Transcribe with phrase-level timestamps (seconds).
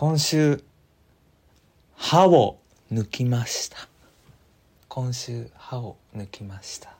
[0.00, 0.62] 今週
[1.96, 2.60] 歯を
[2.92, 3.88] 抜きました。
[4.86, 6.94] 今週歯を抜きました。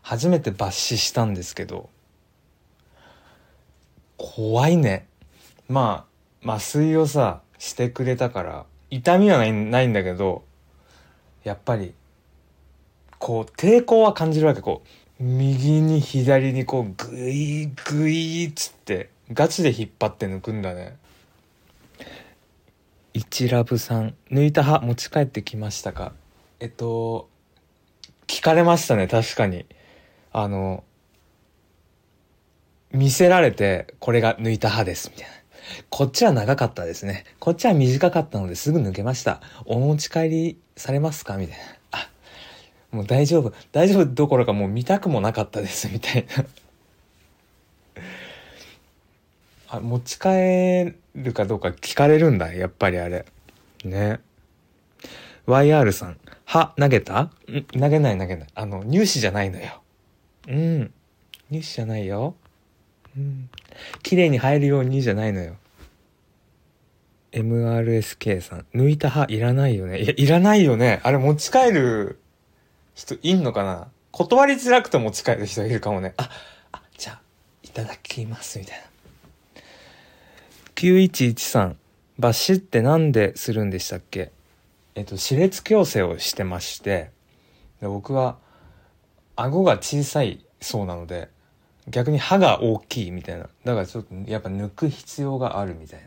[0.00, 1.90] 初めて抜歯したんですけど
[4.16, 5.08] 怖いね。
[5.68, 6.06] ま
[6.44, 10.44] あ麻酔をさしてくれたから痛みはないないんだけど
[11.42, 11.92] やっぱり
[13.18, 14.60] こう抵抗は感じるわけ。
[14.60, 14.82] こ
[15.18, 20.99] う右に左にこうグイグイっつってガチで引っ張って抜くんだね。
[23.12, 26.12] 一ラブさん抜いた歯持ち帰ってきましたか？
[26.60, 27.28] えっと
[28.26, 29.66] 聞かれましたね確かに。
[30.32, 30.84] あの
[32.92, 35.34] 見せられてこれが抜いた歯ですみたいな。
[35.88, 37.24] こっちは長かったですね。
[37.38, 39.40] こっちは短かったのですぐ抜けました。
[39.64, 41.36] お持ち帰りされますか？
[41.36, 41.64] みたいな。
[41.92, 42.10] あ
[42.92, 43.52] もう大丈夫。
[43.72, 46.44] 大丈夫どころかもう見たくもなかったですみたいな。
[49.72, 53.24] あ持ち帰るかどうか聞かれるんだやっぱりあれ。
[53.84, 54.20] ね。
[55.46, 56.18] YR さん。
[56.44, 57.20] 歯投げた？
[57.22, 57.30] ん？
[57.78, 58.48] 投げない投げない。
[58.54, 59.80] あの入試じゃないのよ。
[60.48, 60.92] うん。
[61.50, 62.34] 入試じゃないよ。
[63.16, 63.48] うん。
[64.02, 65.56] 綺麗に入るようにじゃないのよ。
[67.30, 68.66] MRSK さん。
[68.74, 70.00] 抜いた歯いらないよね。
[70.00, 70.98] いやいらないよね。
[71.04, 72.18] あれ持ち帰る
[72.96, 73.88] 人いんのかな？
[74.10, 76.14] 断りづらくて持ち帰る人いるかもね。
[76.16, 76.28] あ
[76.72, 77.20] あじゃあ
[77.62, 78.89] いただきますみたいな。
[80.80, 81.74] 9113
[82.18, 84.32] 抜歯ってなんでするんでしたっけ？
[84.94, 87.10] えっと歯列矯正をしてまして
[87.82, 88.38] で僕は
[89.36, 91.28] 顎が小さいそうなので
[91.86, 93.50] 逆に歯が大きいみたいな。
[93.62, 96.00] だからちょっとやっぱ抜く必要があるみたい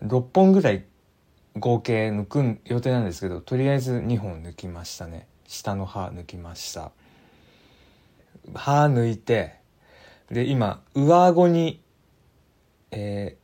[0.00, 0.08] な。
[0.08, 0.84] 6本ぐらい
[1.54, 5.28] 合計抜く予定なんですけどとりあえず2本抜きましたね。
[5.46, 6.90] 下の歯抜きました。
[8.52, 9.54] 歯抜いて
[10.28, 11.80] で今上顎に
[12.90, 13.36] え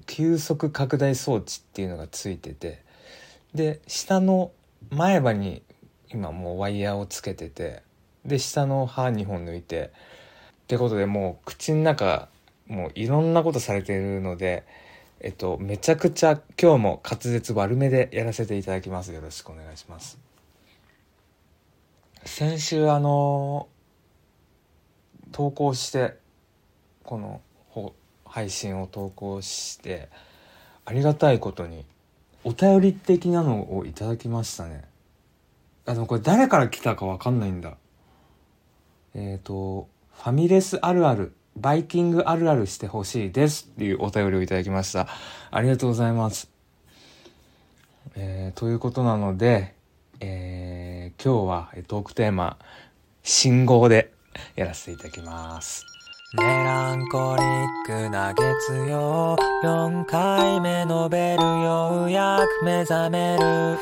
[0.00, 2.82] ー、急速拡大装置っていうのがついてて
[3.54, 4.52] で下の
[4.90, 5.62] 前歯に
[6.12, 7.82] 今もうワイヤーをつけてて
[8.24, 9.92] で下の歯2本抜いて
[10.62, 12.28] ってことでもう口の中
[12.66, 14.64] もういろんなことされてるので
[15.20, 19.12] えっとめちゃくちゃ今日も滑舌悪めでやらせていただきます。
[19.12, 20.18] よろしくお願いします。
[22.24, 23.68] 先週あの
[25.32, 26.16] 投稿して
[27.02, 27.40] この
[28.34, 30.08] 配信を投稿して
[30.84, 31.86] ありがたいことに
[32.42, 34.82] お便り的なのをいただきましたね。
[35.86, 37.76] あのこれ誰から来たかわかんないんだ。
[39.14, 45.06] えっ、ー、とファミレスあるあるバイキングあるあるしてほしいですっていうお便りをいただきました。
[45.52, 46.50] ありがとうございます。
[48.16, 49.74] えー、ということなので、
[50.18, 52.58] えー、今日はトークテーマ
[53.22, 54.12] 信号で
[54.56, 55.93] やらせていただきます。
[56.36, 57.42] メランコリ
[57.94, 63.78] ックな月曜4回目のベルようやく目覚める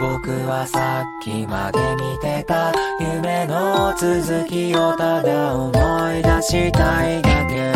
[0.00, 5.70] 僕はさっきまで見てた夢の続きをただ思
[6.12, 7.72] い出したいだけ。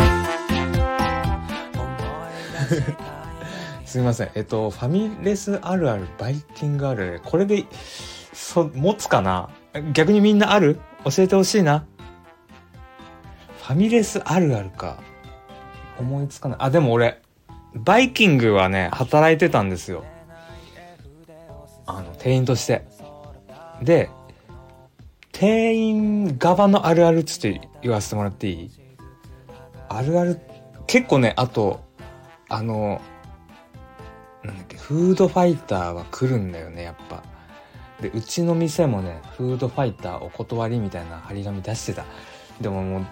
[3.85, 4.31] すみません。
[4.35, 7.21] えっとファミレスあるあるバイキングある。
[7.23, 7.63] これで
[8.33, 9.47] そ持つかな？
[9.93, 10.81] 逆にみんなある？
[11.05, 11.85] 教えてほしいな。
[13.65, 14.97] ファミレスあるあるか。
[15.97, 16.57] 思いつかない。
[16.61, 17.19] あ、でも俺、
[17.73, 20.03] バイキングはね、働いてたんですよ。
[21.87, 22.85] あの、店員として。
[23.81, 24.11] で、
[25.31, 28.71] 店員側のあるあるつって言わせてもらっていい？
[29.89, 30.39] あるある、
[30.85, 31.83] 結構ね、あと、
[32.49, 33.01] あの、
[34.43, 37.23] なんだっけ、フードファイターは来るんだよね、やっぱ。
[37.99, 42.05] で、うちの店もね、フードファイターお断りみたいな張り紙出してた。
[42.61, 43.05] でももう、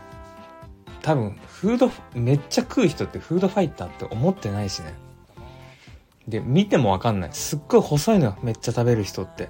[1.04, 4.94] 多分フードめっちゃ食う人ってフードファイターって思ってないしね。
[6.28, 7.30] で見てもわかんない。
[7.34, 8.38] すっごい細いのよ。
[8.42, 9.50] めっちゃ食べる人って。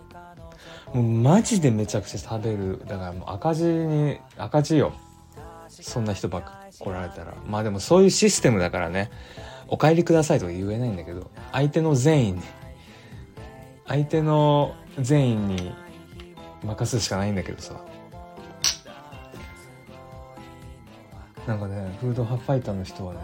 [0.94, 2.82] もうマジでめちゃくちゃ食べる。
[2.88, 4.94] だからもう赤字に赤字よ。
[5.70, 7.36] そんな人ばっか来られたら。
[7.48, 9.12] まあでもそういうシステムだからね。
[9.68, 11.30] お帰りくださいとか言えないんだけど。
[11.52, 12.42] 相手の善意に。
[13.86, 15.72] 相手の善意に
[16.64, 17.76] 任すしかないんだけどさ。
[21.48, 23.20] なんかねフードファイターの人はね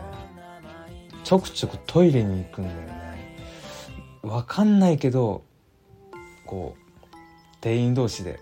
[1.24, 3.00] ちょくちょくトイレに行くんだよね。
[4.24, 5.44] わかんないけど
[6.46, 7.06] こう
[7.62, 8.40] 店員同士で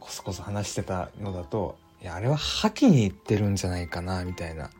[0.00, 4.70] こそこそ話してたのだといやあれは吐きに行ってるんじゃないかなみたいな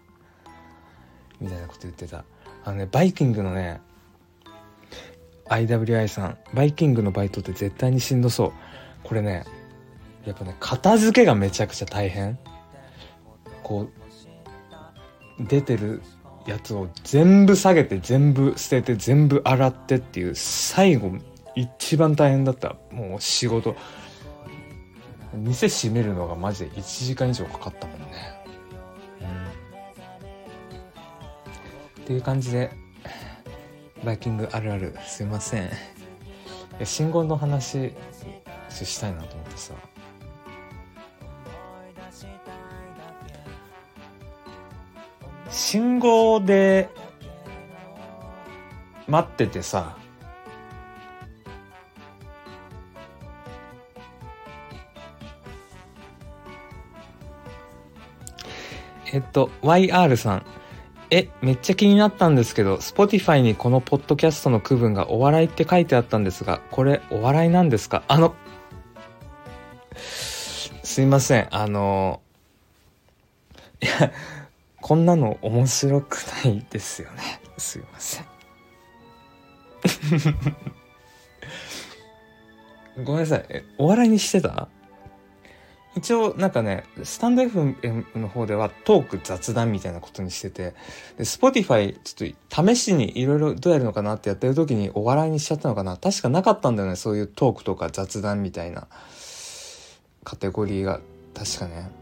[1.40, 2.24] みたいなこと言ってた。
[2.64, 3.80] あのねバイキングのね
[5.48, 8.52] IWI さんバイキングのバイトって絶対にしんどそう。
[9.02, 9.44] これね
[10.24, 12.38] やっぱね片付けがめちゃくちゃ大変。
[13.72, 13.88] こ
[15.40, 16.02] う出てる
[16.46, 21.12] やつを全部下げて全部捨てて全部洗ってっていう最後
[21.54, 23.74] 一番大変だったもう仕事。
[25.34, 28.06] 店閉めるのがマジで1時間以上かかったもんね、
[29.22, 29.24] う
[32.00, 32.70] ん、っていう感じで
[34.04, 35.70] バイキングあるあるすいません。
[36.84, 37.94] 信号の話
[38.68, 39.91] したいなと思ってさ。
[45.72, 46.90] 信号で
[49.08, 49.96] 待っててさ
[59.14, 60.46] えっと YR さん。
[61.08, 68.02] え、めっちゃ気になったんですけど、Spotify にこのポッドキャストの区分がお笑いって書いてあったんですが、これお笑いなんですか？
[68.08, 68.34] あの、
[69.96, 72.20] すいません、あの、
[73.82, 74.12] いや、
[74.82, 77.40] こんなの面白くないですよね。
[77.56, 78.26] すいません。
[83.04, 83.46] ごめんなさい。
[83.48, 84.68] え、お笑いにしてた？
[85.94, 90.74] 一応なんかね、スタンド FM の方ではトーク雑談みたいなことにしてて、
[91.16, 98.88] で、Spotify ちょっと試しにいろいろどうやるのかなってやってる時にお笑いにしちゃったのかな確かなかったんだよね、そういうトークとか雑談みたいな
[100.24, 101.00] カテゴリーが。
[101.34, 102.01] 確かね。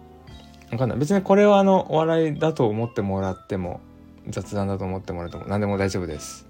[0.73, 0.99] わかんない。
[0.99, 3.81] 別にこれはあの、お笑いだと思ってもらっても、
[4.29, 6.47] 雑談だと思ってもらっても何でも大丈夫です。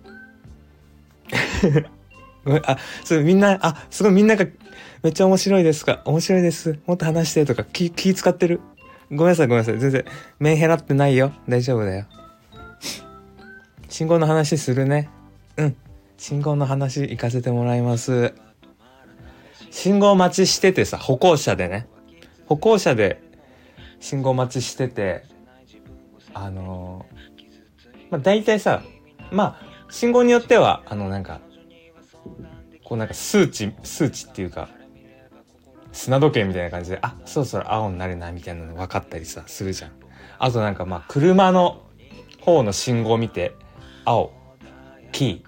[2.44, 4.46] ごめん、あ、それみんな、あ、すごいみんなが
[5.02, 6.02] めっちゃ面白いですか？
[6.04, 6.78] 面白いです。
[6.86, 8.60] もっと話してとか気、気使ってる？
[9.10, 9.78] ごめんなさい、ごめんなさい。
[9.78, 10.04] 全然、
[10.38, 11.32] メンヘラってないよ。
[11.48, 12.06] 大丈夫だよ。
[13.88, 15.08] 信号の話するね。
[15.56, 15.76] うん。
[16.16, 18.34] 信号の話行かせてもらいます。
[19.70, 21.88] 信号待ちしててさ、歩行者でね。
[22.46, 23.22] 歩行者で
[24.00, 25.24] 信号待ちしてて、
[26.34, 27.06] あの、
[28.10, 28.82] まあ、大体さ、
[29.30, 31.40] まあ、信号によっては、あの、なんか、
[32.84, 34.68] こうなんか数値、数値っていうか、
[35.92, 39.92] 砂時計みたいな感じで、あ、そろそろ青になるな、みたいなの分かったりさ、するじゃん。
[40.38, 41.82] あとなんかまあ、車の
[42.40, 43.54] 方の信号を見て、
[44.04, 44.32] 青、
[45.12, 45.44] 黄、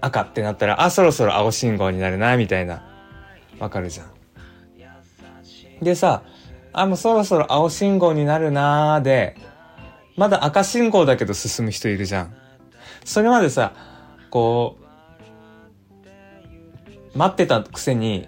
[0.00, 2.82] 赤ってなったら、あ、そろそろ青信号になるな、みたいな、
[3.58, 4.12] わかるじゃん。
[5.84, 6.22] でさ、
[6.72, 9.36] あ、もうそろそろ青信号になるなーで、
[10.16, 12.34] まだ赤信号だけど進む人いるじゃん。
[13.04, 13.72] それまでさ、
[14.30, 14.78] こ
[17.14, 18.26] う、待ってたくせに、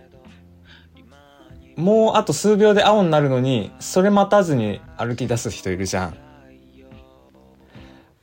[1.77, 6.17] もうあと数秒で青になるのに、それ待たずに歩き出す人いるじゃん。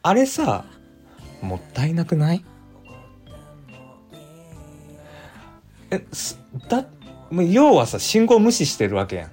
[0.03, 0.65] あれさ、
[1.41, 2.45] もったいなくない？
[5.89, 6.39] え、す
[6.69, 6.85] だ、
[7.31, 9.31] 要はさ、信号無視してるわけやん。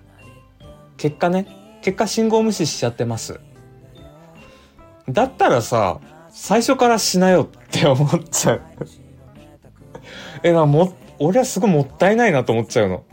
[0.98, 1.46] 結果ね、
[1.80, 3.40] 結果信号無視しちゃってます。
[5.08, 8.62] だったらさ、最初からしなよって思っちゃう
[10.42, 13.04] え、な、も、俺はすごいもったいないなと思っちゃうの。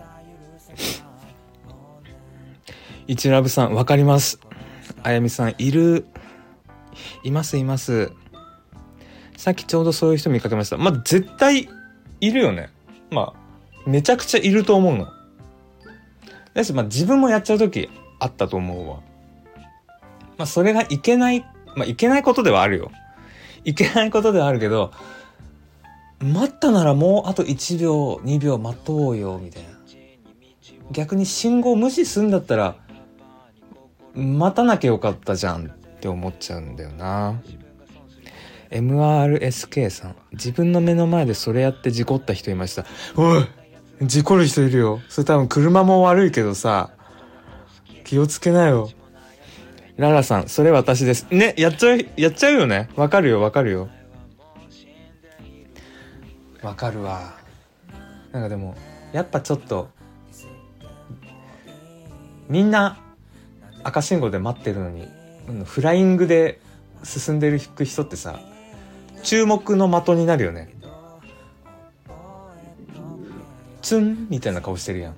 [3.08, 4.40] 一ラブさん、わかります。
[5.04, 6.08] あやみさん、いる。
[7.24, 8.12] います、います。
[9.38, 10.78] さっきちょうどそういう人見かけました。
[10.78, 11.70] まあ、絶対
[12.20, 12.70] いるよね。
[13.12, 15.08] まあ、めちゃくちゃいると思うの。
[16.56, 19.00] だし、まあ、自分もやっちゃう時あったと思うわ。
[20.38, 21.42] まあ、それがいけない、
[21.75, 22.92] まあ、いけないことではあるよ。
[23.63, 24.91] いけないことではあるけど、
[26.20, 29.70] 待ったならもうあと1秒2秒待とうよみたいな
[30.91, 32.75] 逆に信号無視すんだったら
[34.13, 37.41] 待たなきゃよかったじゃんって思っちゃうんだよな
[38.72, 43.46] MRSK さん自分の目の前でそれやって事故った人いましたおい
[44.02, 45.02] 事故る人いるよ。
[45.10, 46.92] それ多分車も悪いけどさ
[48.04, 48.90] 気をつけなよ。
[49.98, 51.28] ララさんそれ私です。
[51.32, 52.90] ねやっちゃうやっちゃうよね。
[52.96, 53.90] わかるよわかるよ。
[56.62, 57.34] わかるわ。
[58.32, 58.75] なんかでも
[59.14, 59.90] やっぱちょっと
[62.50, 62.98] みんな
[63.84, 65.08] 赤信号で待ってるのに
[65.64, 66.60] フライングで
[67.04, 68.40] 進んでる人ってさ
[69.24, 70.75] 注目の的になるよね
[73.86, 75.15] ツンみたいな顔してるやん。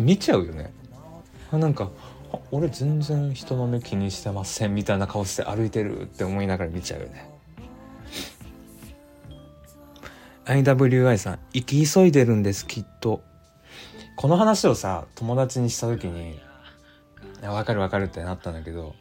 [0.00, 0.74] 見ちゃうよね。
[1.52, 1.90] あなんか
[2.50, 7.30] 俺全然人の目気にしてませんみたいな顔して歩いてるって思いながら見ちゃうよね。
[10.46, 13.22] IWI さん、生き急いでるんです、きっと。
[14.16, 16.40] この話をさ、友達にした時に、
[17.40, 18.96] わかるわかるってなったんだけど、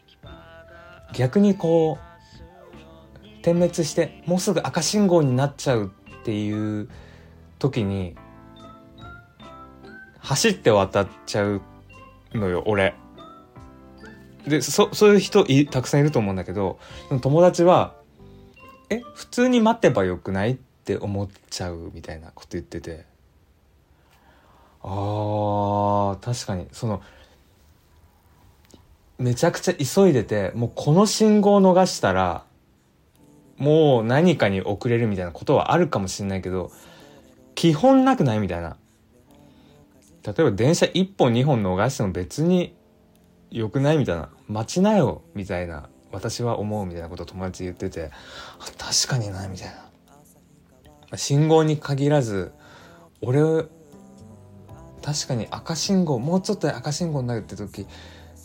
[1.13, 6.87] 逆にこう、点滅して、もうすぐ赤信号になっちゃうっていう
[7.57, 8.15] 時に、
[10.29, 11.61] 走って渡っちゃう
[12.35, 12.93] のよ、俺。
[14.47, 16.77] でそそういう人たくさんいると思うんだけど
[17.21, 17.95] 友達は
[18.89, 23.05] 「え普通に待てばよくない?」って思っちゃうみたいなこと言ってて
[24.81, 27.01] あー確かにその
[29.17, 32.43] めちゃくちゃ急いでてもうこの信号を逃したら
[33.57, 36.71] もう何かに遅れるみたいなことはあるかもしれないけど
[37.55, 38.77] 基本なくないみたいな
[40.23, 42.75] 例えば電車1本2本逃しても別に
[43.51, 48.11] 良くないみたいな待ちなよみたいな私は思うみたいなことを友達言ってて
[48.77, 51.17] 確かになみたいな。
[51.17, 52.51] 信号に限らず
[53.21, 53.41] 俺
[55.01, 57.87] 確かに赤信号もうちょっとで赤信号になるって時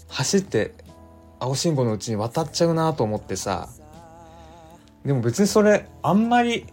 [0.09, 0.73] 走って
[1.41, 3.69] 青信号のうちに渡っちゃうなと思ってさ
[5.05, 6.67] でも別にそれあんまり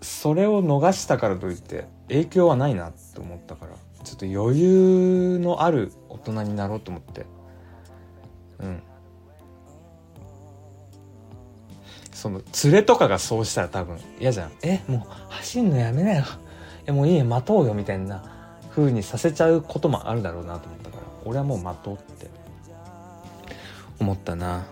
[0.00, 3.72] それを逃したからといって影響はないなって思ったから。
[4.04, 7.26] ちょっと余裕のある大人になろうと思って。
[8.60, 8.82] うん。
[12.12, 14.52] その連れとかがそうしたら多分嫌じゃん。
[14.62, 16.24] えもう走んのやめなよ。
[16.86, 18.24] えもういいよ待とうよみたいな
[18.70, 21.02] 風にさせちゃうこともあるだろうなと思ったから。
[21.24, 22.30] 俺はもう待とうって
[23.98, 24.64] 思ったな。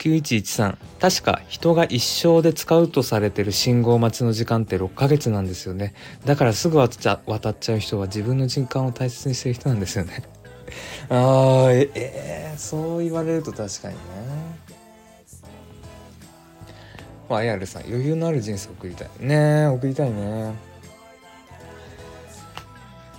[0.00, 5.94] 9113確か人が一生で使うとされてる信号待ちの時間って6ヶ月なんですよね。
[6.24, 10.22] だからすぐ渡っちゃ渡っちゃう人は自分の時間を大切にしてる人なんですよね。
[11.10, 14.00] あーええー、そう言われると確かにね。
[17.28, 19.08] まあ、IR さん余裕のある人生送りたい。
[19.20, 20.54] ねえ送りたいね。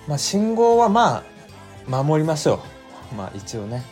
[0.08, 1.24] まあ信号はま
[1.88, 2.60] あ守りましょ
[3.14, 3.16] う。
[3.16, 3.84] まあ一応ね。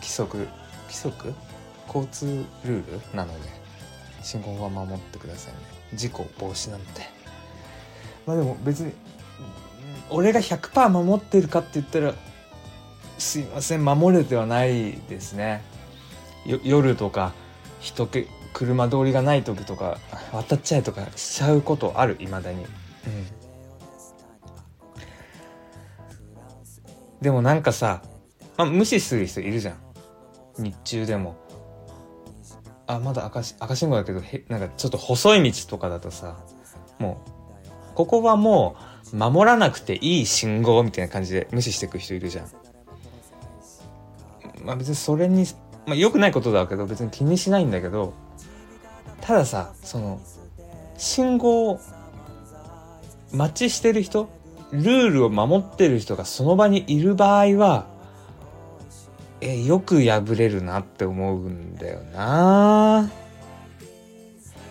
[0.00, 0.48] 規則
[0.88, 1.34] 規則？
[1.92, 3.48] 交通ルールなので
[4.22, 5.58] 信号は守ってくださいね。
[5.94, 7.02] 事故防止なので
[8.26, 8.92] まあでも別に
[10.08, 12.14] 俺が100%守ってるかって言ったら
[13.18, 15.62] すいません守れてはないですね。
[16.46, 17.32] 夜とか
[17.80, 19.98] 人け車通りがない時とか
[20.32, 22.68] 渡っちゃえとかしちゃうことあるいまだに、うん、
[27.20, 28.02] でもなんかさ、
[28.56, 29.76] まあ、無視する人いるじゃん。
[30.58, 31.36] 日中でも。
[32.94, 36.36] あまだ赤赤信号だけどへなんかちょっと細い道とかだとさ
[36.98, 38.76] もうここはも
[39.12, 42.48] う守らなくていい信号みたいな感じで無視していく人いるじゃん。
[44.64, 45.46] まあ別にそれに
[45.86, 48.12] まあ良くないことだけど別に気にしないんだけど
[49.20, 50.20] たださその
[50.96, 51.80] 信号
[53.32, 54.28] 待ちしてる人
[54.72, 57.86] ルールを守ってる人がその場にいる場合は
[59.40, 63.10] えよく破れるなって思うんだよな。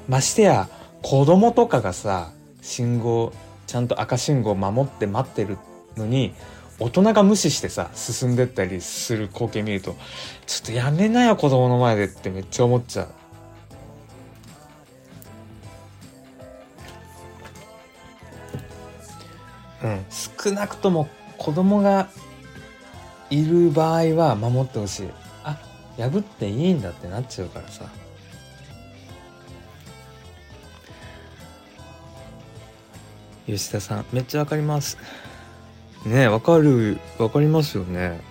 [0.08, 0.68] ましてや
[1.02, 3.32] 子供とかがさ信号
[3.68, 5.58] ちゃんと赤信号守って待ってる
[5.96, 6.34] のに
[6.80, 9.96] 大人が無視してさ進んでったりする光景見ると
[10.48, 13.08] ちょっとやめなよ子供の前でってめっちゃ思っちゃう。
[19.82, 20.06] うん。
[20.10, 21.08] 少なくとも
[21.38, 22.10] 子供が
[23.30, 25.10] いる場合は守ってほしい。
[25.44, 25.58] あ
[25.98, 27.86] 破っていいんだってなっちゃうからさ。
[33.46, 34.98] 吉田さんめっちゃわかります。
[36.06, 38.22] ねわかるわかりますよね。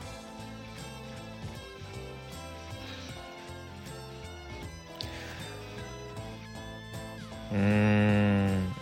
[7.53, 8.73] うん。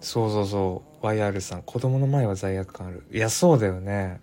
[0.00, 1.06] そうそうそう。
[1.06, 3.04] YR さん子供の前は罪悪感ある。
[3.12, 4.20] いやそうだよね。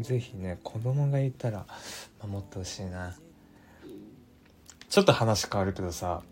[0.00, 1.66] ぜひね子供がいたら
[2.22, 3.16] 守ってほしいな。
[4.88, 6.22] ちょっと話変わるけどさ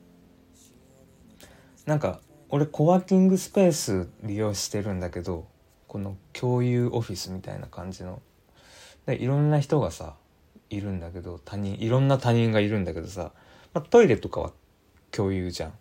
[1.86, 5.46] なんか俺コワーキングスペース利用してるんだけど
[5.88, 8.22] この共有オフィスみたいな感じの。
[9.06, 10.14] でいろんな人がさ
[10.70, 13.32] いるんだけど他人いろんな他人がいるんだけどさ、
[13.74, 14.52] まあ、トイレとかは
[15.10, 15.72] 共有じゃん。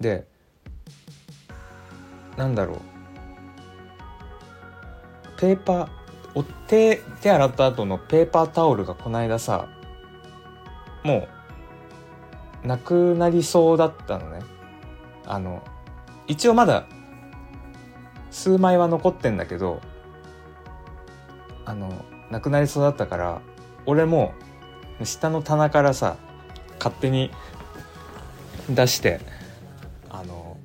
[0.00, 0.26] で
[2.36, 2.78] なんだろう。
[5.38, 6.01] ペーパー
[6.34, 9.68] お手手洗った後のペーパータオルがこないださ
[11.02, 11.28] も
[12.64, 14.40] うなくなりそうだったのね
[15.26, 15.62] あの
[16.26, 16.86] 一応まだ
[18.30, 19.80] 数枚は残ってんだけど
[21.64, 23.42] あのなくなりそうだったから
[23.84, 24.32] 俺も
[25.04, 26.16] 下の棚からさ
[26.78, 27.30] 勝手に
[28.70, 29.20] 出して
[30.08, 30.56] あの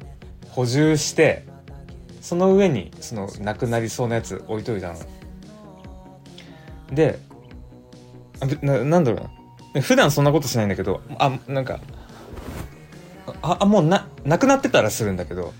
[0.49, 1.45] 補充して
[2.21, 4.99] その上にそのなくなりそうなやつ置いといたの。
[6.91, 7.19] で
[8.61, 9.21] ななんだろう
[9.75, 9.81] な。
[9.81, 11.79] 普段そんなことしないんだけどあなんか
[13.41, 15.53] ああもうななくなってたらするんだけど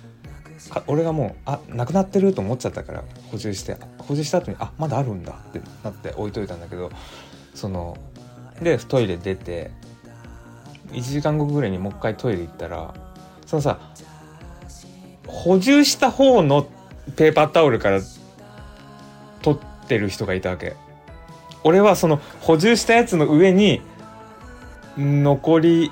[0.88, 6.90] 俺がもうあなくなってると思っちゃったから補充して補充した後にあまだあるんだってなって置いといたんだけど
[7.54, 7.98] その
[8.62, 9.72] でトイレ出て
[10.92, 12.94] 1時間後ぐらいにもう一回トイレ行ったら
[13.46, 13.80] そのさ
[15.28, 16.68] 補充した方の
[17.16, 18.02] ペーパータオルから
[19.42, 20.76] 取ってる人がいたわけ。
[21.64, 23.82] 俺はその補充したやつの上に
[24.98, 25.92] 残り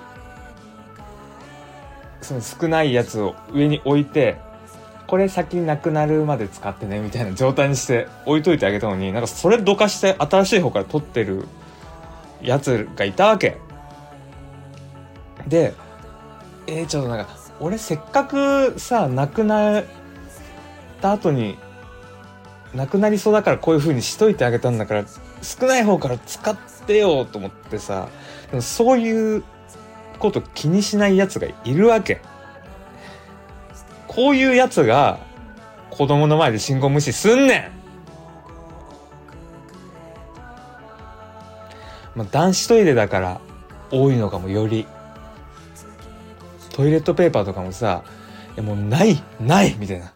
[2.21, 4.37] その少ないやつを上に置いて
[5.07, 11.45] これ先なくなるまで使ってねみたいな状態にして置いといてあげたのになんかそれどかして新しい方から取ってる
[12.41, 13.57] やつがいたわけ。
[15.47, 15.73] で
[16.67, 19.85] えー、ちょっとなんか俺せっかくさなくなっ
[21.01, 21.57] た後に
[22.73, 25.05] なくなりそうだからこういう風にしといてあげたんだから
[25.45, 28.09] 少ない方から使ってよと思ってさ
[28.49, 29.43] でもそういう
[30.19, 32.21] こと気にしないやつがいるわけ。
[34.07, 35.19] こういうやつが
[35.91, 37.71] 子供の前で信号無視すんね
[42.15, 42.19] ん。
[42.19, 43.41] まあ、男子トイレだから
[43.91, 44.87] 多いのかもより。
[46.73, 48.03] トイレットペーパーとかもさ
[48.55, 50.11] 「いやもうないない!」みたいな。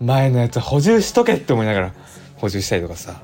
[0.00, 1.94] 前のやつ補充しとけって思いながら
[2.36, 3.22] 補充したりとかさ。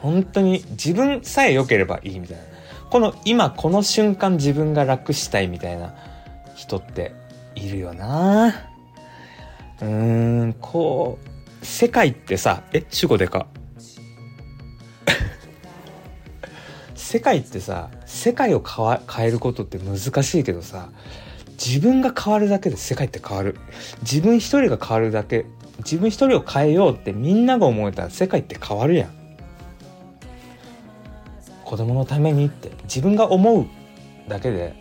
[0.00, 2.42] 本当に自分さえ良ければいいみたいな。
[2.90, 5.94] この今この瞬間自分が楽したいみたいな
[6.54, 7.12] 人って
[7.54, 8.48] いるよな。
[9.80, 13.46] うーんこう世界ってさえ主語でか。
[16.94, 20.90] 世界ってさ 世界を変えることって難しいけどさ
[21.52, 23.56] 自分が変わるだけで世界って変わる。
[24.02, 25.44] 自分一人が変わるだけ
[25.78, 29.17] 自分一人を変えようってみんなが思えたら世界って変わるやん。
[31.68, 33.66] 子供のためにって自分が思う
[34.26, 34.74] だけで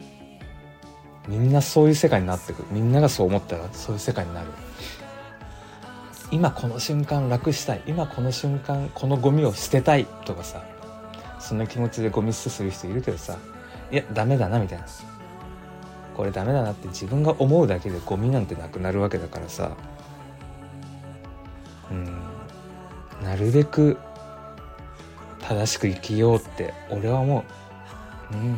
[1.27, 4.47] みんなそういう世界になってくるみんながそう思ったらそういう世界になる。
[6.31, 10.63] 今この瞬間楽したい今この瞬間このゴミを捨てたいとかさ
[11.39, 13.37] そんな気持ちでゴミ捨てする人いるけどさ
[13.91, 14.85] いやダメだなみたいな。
[16.15, 19.75] これダメだなって自分が思うだけでゴミなんてなくなるわけだからさ
[21.91, 22.05] うん
[23.21, 23.97] なるべく
[25.47, 28.35] 正しく生きようって俺は思う。
[28.35, 28.57] うん。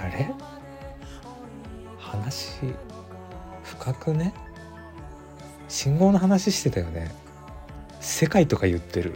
[0.00, 0.30] あれ？
[1.98, 2.60] 話
[3.62, 4.32] 深くね？
[5.68, 7.10] 信号の話してたよね。
[8.00, 9.12] 世界とか言ってる。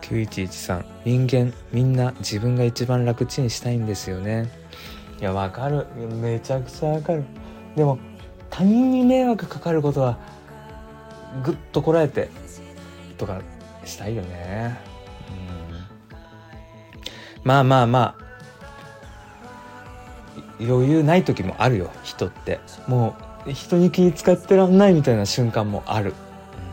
[0.00, 4.50] 9113人間みんな自分が一番楽ちんしたいんですよね。
[5.20, 5.86] いやわかる。
[6.20, 7.22] めちゃくちゃわかる。
[7.76, 7.98] でも
[8.50, 10.18] 他人に迷惑かかることは
[11.44, 12.28] ぐっとこらえて
[13.18, 13.40] とか
[13.84, 14.78] したいよね。
[15.30, 16.98] うん。
[17.44, 18.22] まあまあまあ
[20.60, 22.60] 余裕ない時もあるよ人って。
[22.86, 23.16] も
[23.46, 26.14] う人に気使ってらんないみたいな瞬間もある、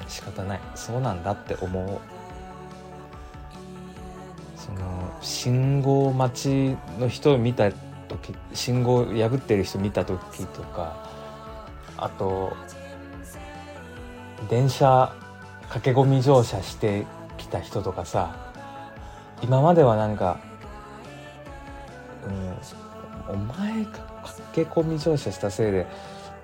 [0.02, 0.60] うん、仕方ない。
[0.76, 2.00] そうなんだって思う。
[4.56, 7.72] その信号待ちの人を見た
[8.10, 11.10] 時信号破ってる人見た時とか
[11.98, 12.54] あと
[14.48, 15.14] 電車
[15.70, 17.06] 駆け込み乗車して
[17.38, 18.36] きた人とかさ
[19.42, 20.40] 今まではなんか、
[23.30, 23.92] うん、お前が
[24.54, 25.88] 駆け込み乗車したせいで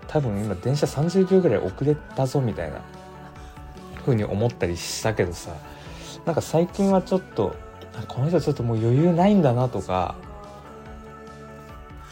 [0.07, 2.81] 多分今電車30秒ぐらい遅れたぞみたいな
[4.01, 5.51] 風に思ったりしたけどさ
[6.25, 7.55] なんか最近はちょっと
[8.07, 10.15] この人ちょっともう余裕ないんだなとか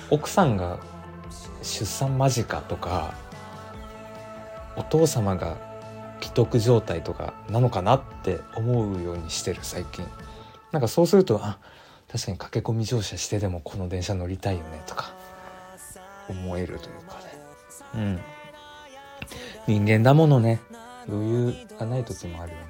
[0.10, 0.80] 奥さんが
[1.62, 3.13] 出産間近とか
[4.76, 5.58] お父様が
[6.23, 10.07] 既得状態とかなのかなって思うようにしてる最近。
[10.71, 11.59] なんかそうするとあ
[12.09, 15.13] 確かに駆け込み乗車してでもこの電車乗りたいよねとか
[16.29, 17.23] 思えるというかね。
[17.95, 18.19] うん。
[19.67, 20.62] 人間だものね。
[21.09, 22.63] 余裕がない時もあるよね。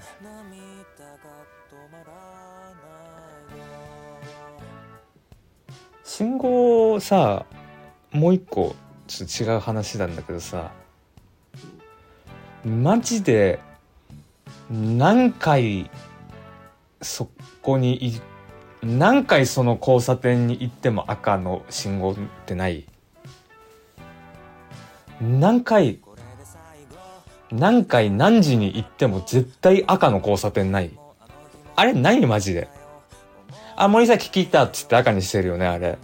[6.03, 7.45] 信号さ
[8.11, 8.75] もう一個
[9.07, 10.71] ちょっと違う話なんだけどさ
[12.65, 13.59] マジで
[14.69, 15.89] 何回
[17.01, 17.29] そ
[17.61, 18.21] こに
[18.81, 22.85] 何回その交差点に行っても赤の信号ってない？
[25.21, 25.99] 何回
[27.51, 30.91] 何回何時に行っても絶対赤の交差点ない？
[31.75, 32.69] あれ何マジで。
[33.75, 35.97] あ、森崎聞いたっつって赤にしてるよね、あれ。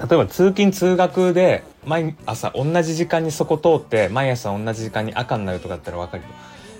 [0.00, 6.28] 例えば通勤通学で毎朝同じ時間にそこ通って毎朝同じ時間に赤になるとかだったら分かるよ。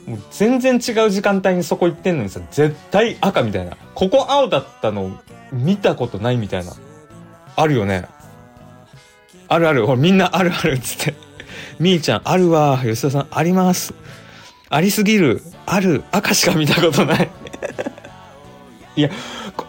[0.06, 3.76] もう全然違う時間帯にそこ行ってんのにさ、絶対赤みたいな。
[3.94, 5.16] ここ青だったの
[5.52, 6.72] 見たことないみたいな。
[7.54, 8.06] あるよね。
[9.48, 9.86] あるある。
[9.86, 11.14] ほらみんなあるあるっつって。
[11.78, 12.80] みーちゃんあるわ。
[12.82, 13.94] 吉田さんあります。
[14.70, 15.42] ありすぎる。
[15.66, 16.02] ある。
[16.10, 17.30] 赤しか見たことない。
[18.96, 19.10] いや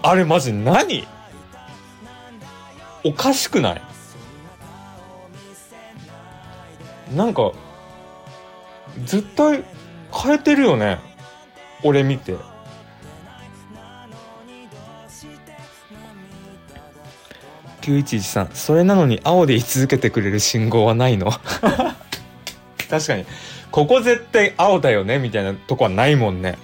[0.02, 1.08] あれマジ何？
[3.04, 3.82] おかしくない？
[7.16, 7.52] なんか
[9.06, 9.64] 絶対
[10.12, 11.00] 変えてるよね。
[11.84, 12.36] 俺見て。
[17.82, 21.32] 9113それなのに青で居続けてくれる信号はないの？
[22.90, 23.26] 確かに。
[23.72, 26.58] ここ絶対青だよねみたいなとこはないもんね。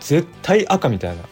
[0.00, 1.22] 絶対赤みたいな。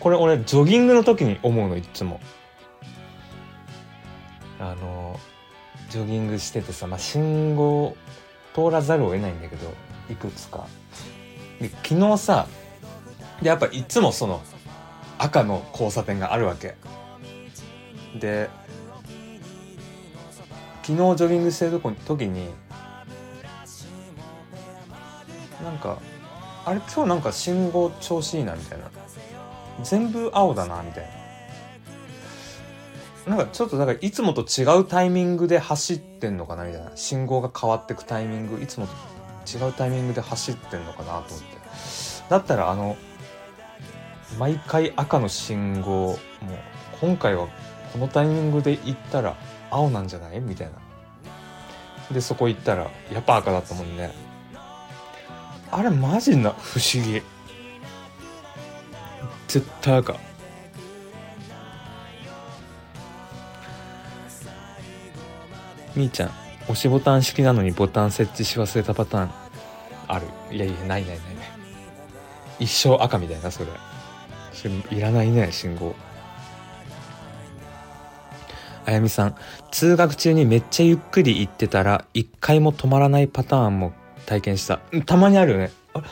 [0.00, 2.20] これ俺ジョギングの時に思うのいつも。
[4.70, 5.20] あの
[5.90, 7.96] ジョギングしててさ、まあ、信号
[8.54, 9.72] 通らざるを得ないんだけど
[10.10, 10.66] いくつか。
[11.60, 12.46] で昨日さ
[13.42, 14.42] でやっぱいつもその
[15.18, 16.76] 赤の交差点があるわけ。
[18.18, 18.48] で
[20.82, 22.48] 昨日ジョギングしてるとこ時に
[25.62, 25.98] なんか
[26.64, 28.90] あれ今日なんか信号調子いいなみたいな。
[29.82, 31.10] 全部青だなみたいな。
[33.26, 36.90] なんかちょっとだかいつもと違うタイミングで走ってんのかなみたいな。
[36.94, 38.92] 信号が変わってくタイミングいつもと
[39.46, 41.56] 違うタイミングで走ってんのかなと思って。
[42.28, 42.96] だったらあの
[44.38, 46.18] 毎回赤の信号もう
[47.00, 47.48] 今回は
[47.92, 49.36] このタイミングで行ったら
[49.70, 50.40] 青なんじゃない？
[50.40, 50.74] みたいな。
[52.12, 54.12] でそこ行ったらやっぱ赤だったもんね。
[55.70, 57.22] あれマジな不思議。
[59.48, 60.16] 絶対赤。
[65.96, 66.30] みーちゃん
[66.64, 69.30] 押しボタン式なのにボタン設置し忘れたパターン
[70.08, 70.26] ある。
[70.50, 71.18] いやいやないないないない。
[72.58, 73.66] 一生赤みたいなそれ。
[74.52, 75.94] それいらないね信号。
[78.86, 79.34] あやみさん
[79.70, 83.92] 通学中にめっちゃゆっくり行ってたら一回も止まらないパターンも
[84.26, 84.78] 体験した。
[85.06, 85.70] たまにあるよね。
[85.94, 86.02] あ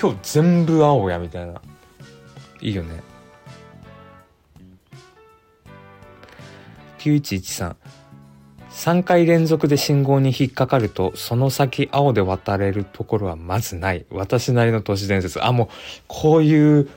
[0.00, 1.60] 今日全部青やみたいな。
[2.60, 3.02] いいよね。
[6.98, 7.76] 9113
[8.78, 14.06] 3回連続で信号に引っかかるとその先青で渡れるところはまずない。
[14.08, 15.44] 私なりの都市伝説。
[15.44, 15.68] あもう
[16.06, 16.88] こういう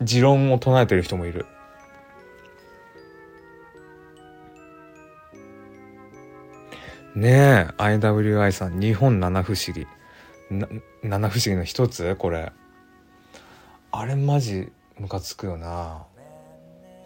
[0.00, 1.44] 持論を唱えてる人もいる。
[7.14, 9.86] ねえ IWI さん日本七不思議。
[11.02, 12.16] 七不思議の一つ？
[12.16, 12.52] これ。
[13.92, 16.04] あれマジムカつくよな。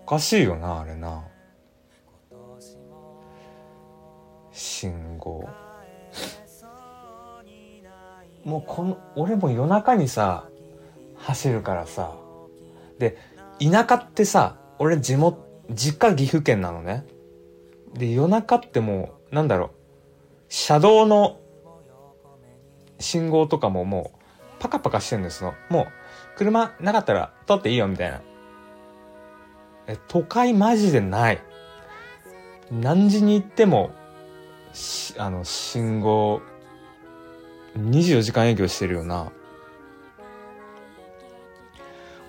[0.05, 1.25] おかしいよなあれな。
[4.53, 5.49] 信号。
[8.45, 10.49] もうこの俺も夜中にさ
[11.17, 12.13] 走るからさ
[12.99, 13.17] で
[13.61, 17.05] 田舎ってさ俺地元実家岐阜県なのね。
[17.95, 19.71] で夜中ってもうなんだろう
[20.49, 21.41] 車道の
[22.99, 24.19] 信号とかももう
[24.59, 25.55] パカパカしてるんですの。
[25.71, 25.87] もう
[26.37, 28.21] 車なかったら通っていいよみたいな。
[29.87, 31.41] え都会マジでない。
[32.71, 33.91] 何時に行っても
[35.19, 36.41] あの信号
[37.77, 39.31] 24時間営業してるよな。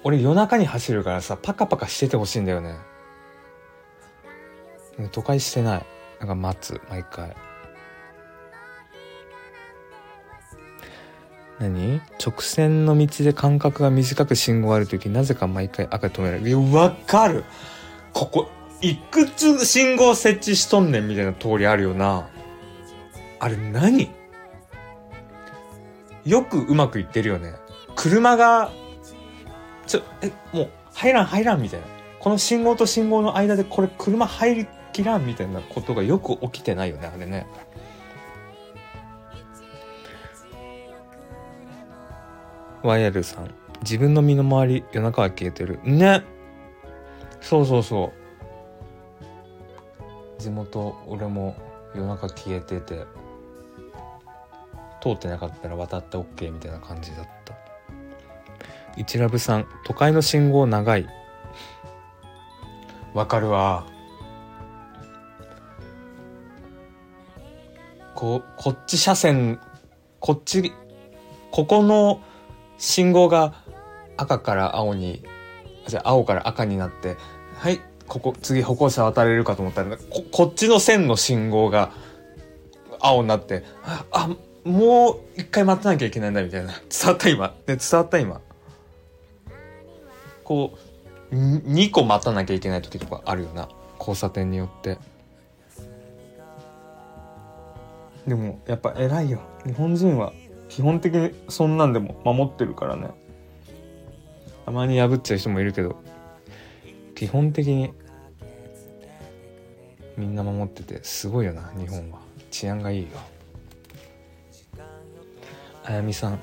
[0.04, 2.78] 俺夜中に走るからさパカパカしててほしいんだよね。
[5.12, 5.86] 都会してない。
[6.20, 7.36] なんか待つ毎回。
[11.60, 12.02] 何？
[12.20, 16.50] 直線の道で間隔が短く信号ある時なぜか毎回赤止められる。
[16.50, 17.46] いやわかる。
[18.12, 18.50] ここ
[18.82, 22.30] いくつ信号設置しとんねんみたいな通りあるよな。
[23.44, 24.10] あれ何？
[26.24, 27.56] よくうまくいってるよね。
[27.94, 28.72] 車が
[29.86, 31.86] ちょえもう入らん入らんみたいな。
[32.22, 37.46] この信号と信号の間でこれ車入りきらんみたいなことがよく起きてないよねあれね。
[42.82, 43.54] ワイヤルさん。
[43.82, 45.82] 自分の身の回り夜中は消えてる。
[45.84, 46.24] ね。
[47.42, 48.14] そうそうそ
[50.40, 50.42] う。
[50.42, 51.58] 地元俺も
[51.94, 53.04] 夜中消えてて。
[55.04, 57.54] 通ってなかったら渡って OK みたいな感じだった。
[58.96, 61.06] 一ラブさん都会の信号長い。
[63.14, 63.86] わかるわ。
[68.16, 69.60] ここっち車線
[70.22, 70.72] こっち
[71.52, 72.22] ここの
[72.78, 73.54] 信号が
[74.16, 75.24] 赤から青に
[75.88, 77.18] じゃ青から赤になって
[77.58, 81.92] はいここ次歩行者渡れるかと思ったらここっちの線の信号が
[83.02, 83.66] 青になって
[84.12, 84.30] あ
[84.64, 86.72] もう一回待たなきゃいけないんだみたいな。
[86.72, 88.42] 伝わった今、ね、伝わった今。
[90.44, 90.78] こ
[91.32, 93.70] う2個待たなきゃいけない時とかあるよな。
[94.00, 94.98] 交差点によって。
[98.28, 99.42] でもやっぱ偉いよ。
[99.66, 100.34] 日本人は
[100.70, 103.10] 基本的にそんなんでも守ってるからね。
[104.66, 105.98] たまに破っちゃう人もいるけど
[107.16, 107.94] 基本的に
[110.16, 112.20] みんな守っててすごいよな日本は。
[112.50, 113.10] 治安がいいよ。
[115.86, 116.40] あやみさん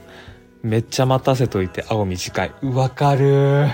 [0.62, 2.52] めっちゃ待たせといて青短い。
[2.62, 3.68] わかる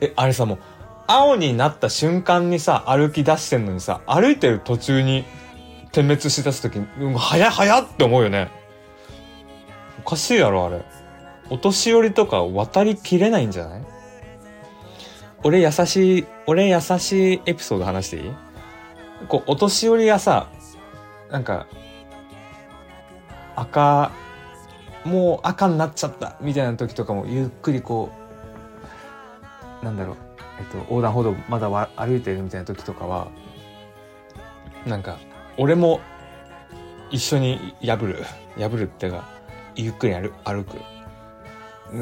[0.00, 0.58] えあれさもう
[1.06, 5.24] 青になった瞬間にさ歩き出してんのにさ歩いてる途中に
[5.92, 8.48] 点滅しだす時に、うん、早早って思うよね。
[9.98, 10.82] おかしいやろあれ。
[11.50, 13.82] お年寄りとか渡りきれないんじゃない？
[15.42, 18.32] 俺優しい俺優しいエピソード話していい？
[19.28, 20.48] こうお年寄りがさ
[21.30, 21.66] なんか
[23.56, 24.12] 赤
[25.04, 28.10] もう赤になっちゃったみたいな時とかもゆっくりこ
[29.82, 30.16] うなんだろう、
[30.58, 33.28] えっと、横断歩道まだ歩いてるみたいな時とかは
[34.86, 35.18] なんか
[35.56, 36.00] 俺も
[37.10, 38.24] 一緒に破る。
[38.58, 39.28] 破るってか
[39.74, 40.78] ゆっくり歩歩く。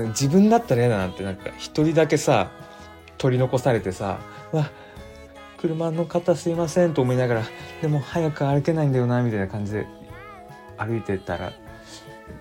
[0.08, 2.50] 自分だったら嫌だなってなんか一人だけさ
[3.16, 4.18] 取り残されてさ
[4.52, 4.70] 「わ
[5.56, 7.42] 車の方すいません」と思いながら
[7.80, 9.86] でも早く歩けないんだよなみたいな感じで
[10.76, 11.52] 歩いてたら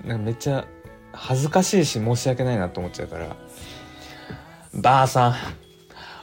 [0.06, 0.66] なんかめっちゃ
[1.12, 3.36] 恥ずかしいし申し訳ないなと思っちゃうから
[4.74, 5.36] 「ばあさん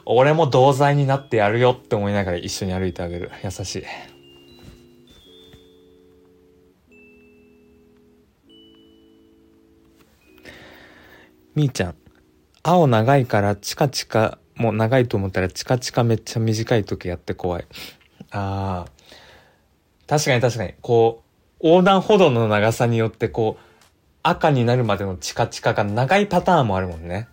[0.04, 3.84] 俺も同罪になってやるよ」って思いながら一緒に歩いてあげる優しい。
[11.54, 11.94] みーちゃん
[12.64, 17.66] 青長いからチカチカも長いと思ったらチカチカめっちゃ短い時やって怖い。
[18.30, 18.94] ああ。
[20.06, 20.74] 確かに確かに。
[20.80, 21.23] こう、
[21.64, 23.64] 横断歩道の長さによってこう、
[24.22, 27.26] 赤になるまでのチカチカが長いパターンもあるもんね。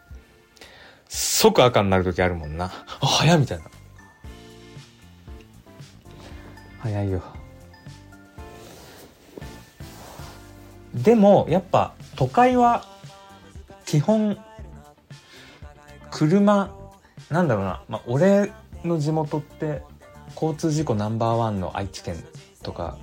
[1.10, 2.72] 即赤になる時あるもんな。
[3.02, 3.66] あ、早いみたいな。
[6.80, 7.22] 早いよ。
[10.94, 12.86] でも、やっぱ都会は
[13.86, 14.38] 基本
[16.10, 16.72] 車
[17.30, 18.54] なんだろうな、まあ、俺
[18.86, 19.82] の地元って
[20.36, 22.16] 交通事故ナンバーワンの愛知県
[22.64, 22.98] とか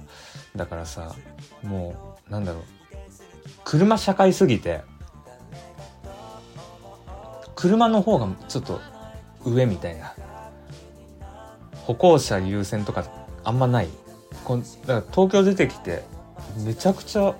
[0.59, 1.15] だからさ
[1.63, 2.63] もうなんだろう。
[3.65, 4.83] 車社会すぎて
[7.55, 8.81] 車の方がちょっと
[9.45, 10.15] 上みたいな。
[11.87, 13.05] 歩行者優先とか
[13.45, 13.89] あんまない。
[14.45, 16.05] こだから東京出てきて
[16.65, 17.35] めちゃくちゃ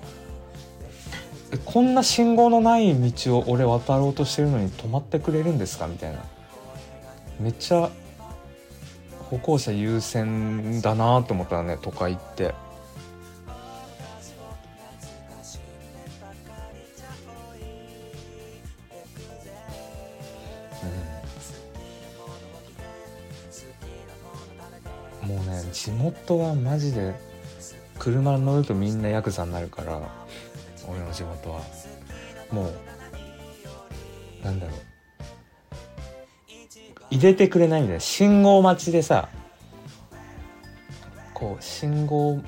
[1.65, 6.23] こんな信号のない道を俺渡ろうとしてるのに止まってくれるんですかみたいな。
[7.39, 7.89] めっちゃ
[9.29, 12.53] 歩行者優先だなと思ったらね都会って。
[25.71, 27.13] 地元はマジで
[27.97, 30.01] 車乗るとみんなヤクザになるから
[30.87, 31.61] 俺の地元は。
[32.51, 32.73] もう
[34.43, 34.79] なんだろう。
[37.11, 37.99] 入れてくれないんだよ。
[37.99, 39.29] 信号待ちでさ
[41.33, 42.39] こう信号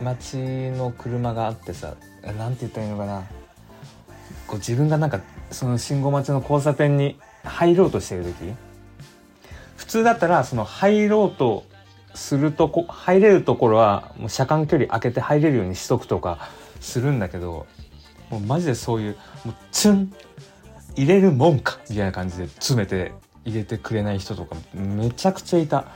[0.00, 0.36] 待ち
[0.70, 3.22] の車があってさなんて言ったらいいのかな。
[4.46, 5.20] こう自分がなんか
[5.50, 8.54] その信号待ちの交差点に入ろうとしてる時
[9.88, 11.64] 通だったらその入ろうと
[12.14, 17.66] するとこ入れるところはもう車間距離空けて入れるようにしとくとかするんだけど
[18.30, 20.12] もうマジでそういうもうツン
[20.94, 23.12] 入れるもんかみたいな感じで詰めて
[23.44, 25.86] 入れてくれない人とかめちゃくちゃいた。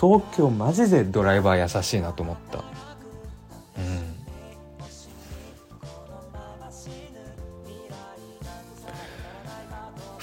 [0.00, 2.64] 東京マジでドライバー優しいなと思った。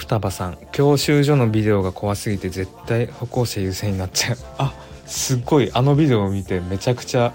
[0.09, 4.37] 双葉さん教習所のビデオが怖すぎて絶対歩行者優先になっちゃう。
[4.57, 4.73] あ
[5.05, 5.69] すっごい。
[5.71, 7.31] あのビデオを見てめちゃくちゃ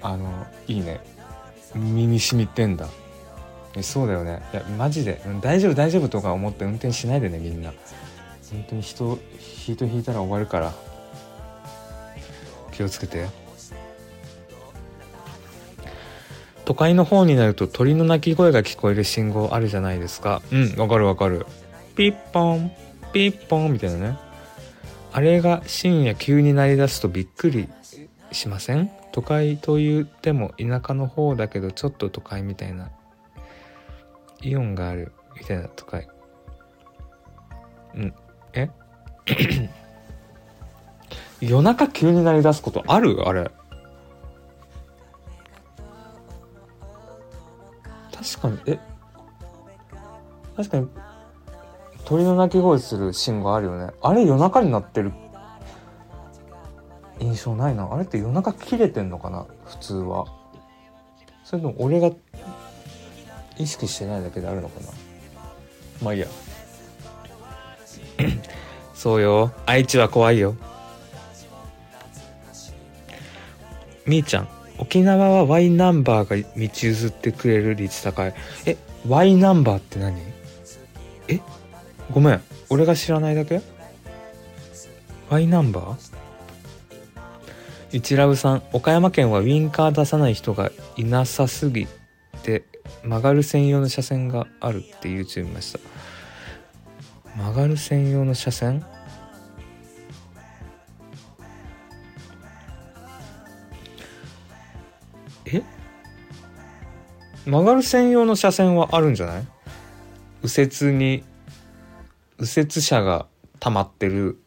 [0.00, 1.00] あのいいね。
[1.74, 2.88] 身に染みてんだ。
[3.82, 4.40] そうだよね。
[4.54, 5.20] いやマジで。
[5.42, 7.70] 大丈夫大丈夫とか思って運転しないでねみんな。
[8.50, 10.72] 本当に人ヒート引いたら終わるから。
[12.72, 13.26] 気をつけて
[16.66, 20.42] 都会の方になると鳥の鳴き声が聞こえる信号あるじゃないですか。
[20.52, 21.46] うんわかるわかる。
[21.94, 22.70] ピッポン
[23.12, 24.18] ピッポンみたいなね。
[25.12, 27.68] あれが深夜急に鳴り出すとびっくり
[28.32, 28.90] しません？
[29.12, 32.90] 都会と言っても田舎の方だけどちょっと都会みたいな。
[34.42, 36.06] イオンがあるみたいな都会。
[37.94, 38.14] うん
[38.52, 38.68] え？
[41.40, 43.26] 夜中急に鳴り出すことある？
[43.26, 43.50] あれ。
[48.34, 48.78] 確かにえ
[50.56, 50.88] 確かに
[52.04, 53.92] 鳥の鳴き声するシーンがあるよね。
[54.00, 55.12] あれ夜中になってる。
[57.18, 57.88] 印象ないな。
[57.92, 59.46] あれって夜中切れてんのかな？
[59.64, 60.26] 普通は。
[61.44, 62.10] それとも俺が
[63.58, 64.88] 意識してないだけであるのかな？
[66.02, 66.26] まあいいや。
[68.94, 69.50] そうよ。
[69.66, 70.54] 愛知は怖いよ。
[74.06, 74.55] みーちゃん。
[74.78, 78.34] 沖縄は Y ナンバーが道譲ってくれる率高い。
[78.66, 78.76] え
[79.08, 80.20] Y ナンバーって何？
[81.28, 81.40] え？
[82.10, 82.42] ごめん。
[82.68, 83.62] 俺が知らないだけ
[85.30, 86.16] ？Y ナンバー？
[87.92, 91.86] 一ラブさん岡山県はウインカー出さない人がいなさすぎ
[92.42, 92.64] て
[93.02, 95.78] 曲がる専用の車線があるって YouTube 見ました。
[97.36, 98.84] 曲がる専用の車線？
[107.46, 109.46] 曲がる専用の車線はあるんじゃない？
[110.42, 111.24] 右折に
[112.38, 113.26] 右折車が
[113.60, 114.38] 溜まってる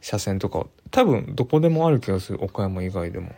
[0.00, 0.66] 車線とか。
[0.90, 2.42] 多分どこでもある気がする。
[2.42, 3.32] 岡山以外でも。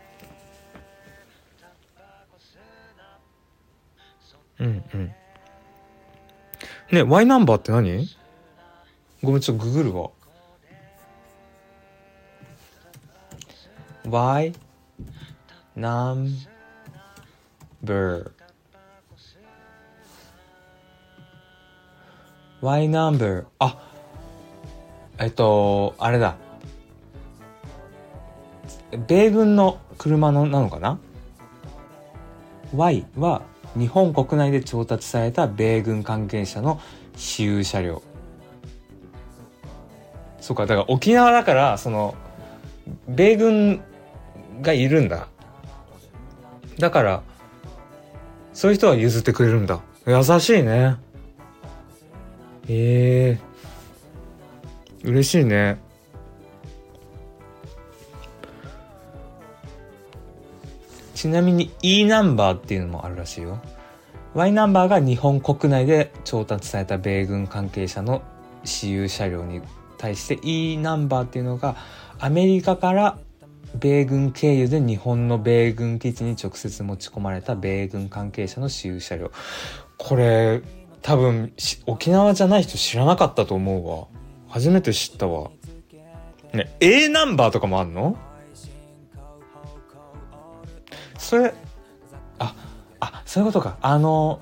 [4.61, 5.13] うんうん。
[6.91, 8.09] ね Y ナンバーって何？
[9.23, 10.11] ごめんちょっとググるわ。
[14.11, 14.55] Y
[15.77, 16.58] ナンバー
[22.61, 23.79] Y ナンバーあ
[25.19, 26.37] えっとあれだ。
[29.07, 30.99] 米軍の車のなのかな
[32.75, 33.43] ?Y は
[33.77, 36.81] 日本国内で調達された米軍関係者の
[37.15, 38.03] 私有車両。
[40.41, 42.15] そうかだから沖縄だからその
[43.07, 43.83] 米軍
[44.63, 45.29] がいるんだ。
[46.79, 47.23] だから
[48.59, 49.81] そういう人は譲ってくれるんだ。
[50.05, 50.97] 優しいね。
[52.67, 55.05] ええ。
[55.05, 55.79] ー、嬉しいね。
[61.15, 63.61] ちなみに E ナンバーっていうのもあるらしいよ。
[64.35, 68.23] Y ナンバーが日本国内で調達された米軍関係者の
[68.65, 69.61] 私有車両に
[69.99, 71.77] 対して E ナンバーっていうのが
[72.19, 73.19] アメリカから
[73.75, 79.31] 米軍経由で日本の米軍基地に直接持ち込まれた米軍関係者の私有車両。
[79.97, 80.63] これ
[81.03, 81.53] 多分
[81.87, 84.07] 沖縄じゃない人知らなかったと思うわ。
[84.49, 85.51] 初めて知ったわ。
[86.53, 88.17] ね A ナンバーとかもあんの？
[91.19, 91.53] それ
[92.39, 92.55] あ
[93.01, 93.77] あそういうことか。
[93.83, 94.41] あの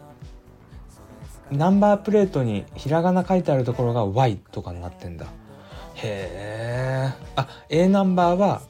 [1.51, 5.27] ナンバープレートにひらがな書いてあるところが Y とかになってんだ。
[5.97, 8.63] へえあ A ナンバーは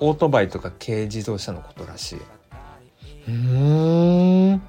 [0.00, 2.18] オートバイとか軽自動車のことらしい。
[3.28, 4.62] うん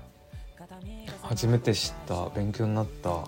[1.21, 2.29] 初めて知った。
[2.29, 3.23] 勉強になった。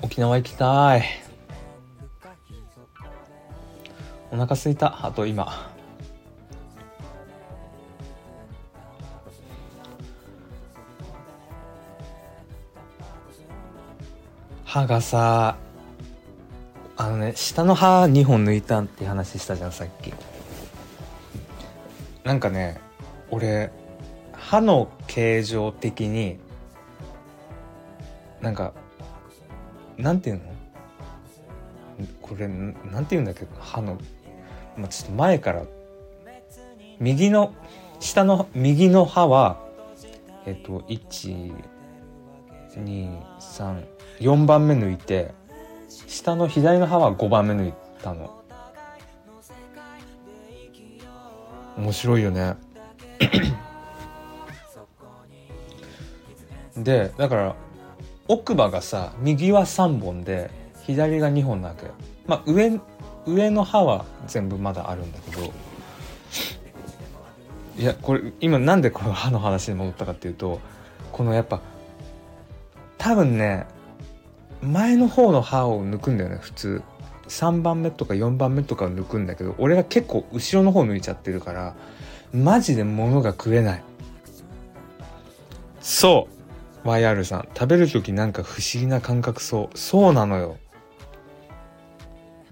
[0.00, 1.02] 沖縄行きたい。
[4.30, 5.04] お腹すいた。
[5.04, 5.74] あと今。
[14.64, 15.56] 歯がさ
[16.96, 20.12] あのね下の歯2本抜いたんって話したじゃんさっき。
[22.22, 22.80] なんかね
[23.30, 23.70] 俺
[24.32, 26.38] 歯の形状的に
[28.40, 28.72] なんか
[29.96, 30.42] なんていうの？
[32.22, 33.46] これなんていうんだっけ？
[33.60, 33.98] 歯の、
[34.76, 35.64] まあ、ちょっと前から。
[37.00, 37.52] 右の
[37.98, 39.58] 下の右の歯は
[40.46, 41.52] えっと123
[44.20, 45.34] 4番目抜いて
[46.08, 48.42] 下の左の歯は5番目抜いたの。
[51.76, 52.56] 面白いよね。
[56.76, 57.54] でだから
[58.26, 60.50] 奥歯がさ右は3本で
[60.82, 61.86] 左が2本なわけ
[62.26, 62.80] まあ上
[63.26, 65.52] 上の歯は全部まだあるんだけど。
[67.76, 70.60] いやこれ今なんでこの歯の話に戻ったかっていうと
[71.10, 71.60] このやっぱ
[72.98, 73.66] 多分ね
[74.64, 76.82] 前の方の歯を抜くんだよね普通。
[77.28, 81.74] 3番目とか4番目とかを抜くんだけど俺が結構後ろの方抜いちゃってるから
[82.34, 83.84] マジで物が食えない。
[85.80, 86.28] そ
[86.84, 86.88] う。
[86.88, 89.78] YR さん食べる時なんか不思議な感覚そう。
[89.78, 90.58] そうなのよ。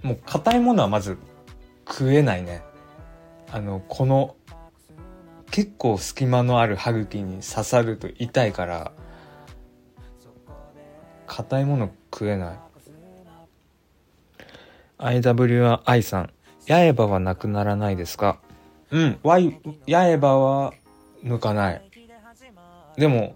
[0.02, 1.18] もう硬いものはまず
[1.86, 2.62] 食えないね。
[3.50, 4.36] あのこの
[5.50, 8.92] 結構隙間のある歯茎に刺さると痛いから
[11.34, 12.58] 硬いもの食えない。
[14.98, 16.30] IWI さん。
[16.68, 18.38] 八重歯はなくならないですか？
[18.90, 19.58] うん、Y、
[19.88, 20.74] 八重歯は
[21.24, 21.82] 抜かない。
[22.98, 23.34] でも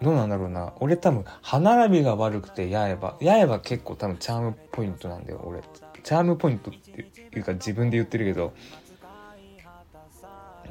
[0.00, 0.74] どうなんだろうな。
[0.78, 3.16] 俺多分歯並びが悪くて八重歯。
[3.20, 5.62] 八重歯結構多分チャームポイントなんだよ俺。
[6.04, 7.00] チャームポイントって
[7.36, 8.52] いうか自分で言ってるけど。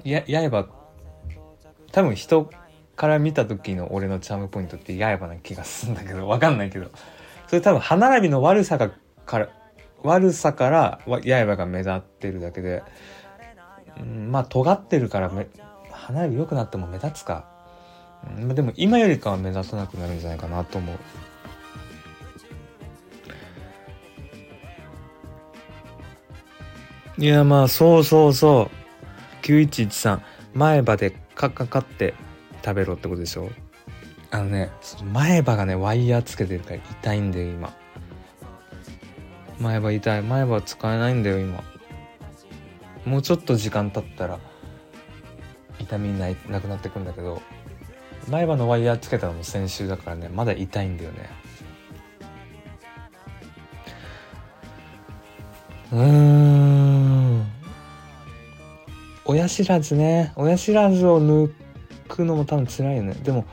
[0.05, 0.67] や八重歯
[1.91, 2.49] 多分人
[2.95, 6.89] から見た時の俺のチャームポイントって八重歯な気がするんだけどわかんないけど。
[7.47, 8.91] それ多分歯並びの悪さが
[9.25, 9.49] から
[10.03, 12.83] 悪さから八重歯が目立ってるだけで、
[13.99, 15.31] うん、まあ尖ってるから
[15.91, 17.45] 歯並び良くなっても目立つか。
[18.39, 20.97] まあ、でも今よりかは目立たなくなるんじゃないかなと思う。
[27.17, 28.85] いやまあそうそうそう。
[29.45, 30.19] 9113
[30.53, 32.15] 前歯でカッカカって
[32.65, 33.51] 食べろってことでしょ？
[34.31, 34.71] あのね
[35.13, 37.73] 前歯がねワイヤーつけてるから痛いんだよ今。
[39.59, 40.21] 前歯痛い。
[40.23, 41.63] 前歯使えないんだよ今。
[43.05, 44.39] もうちょっと時間経ったら
[45.79, 47.41] 痛みないなくなってくんだけど
[48.27, 51.29] 前歯のワイヤーつけたのも先週だからねまだ痛いんだよね。
[55.93, 57.45] うん。
[59.23, 60.33] 親知らずね。
[60.35, 61.51] 親知らずを抜
[62.07, 63.13] くのも多分辛いよね。
[63.13, 63.45] でも、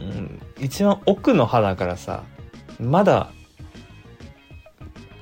[0.00, 2.24] うん、一番奥の歯だからさ
[2.80, 3.30] まだ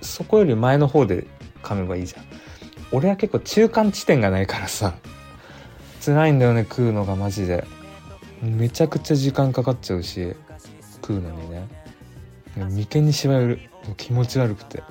[0.00, 1.26] そこより前の方で
[1.62, 2.24] 噛めばいいじゃん。
[2.92, 4.94] 俺は結構中間地点がないからさ
[6.04, 7.64] 辛いんだよね食うのがマジで。
[8.42, 10.34] めちゃくちゃ時間かかっちゃうし
[11.02, 11.68] 食うのにね。
[12.56, 13.60] 眉間にしわ寄る。
[13.96, 14.82] 気持ち悪くて。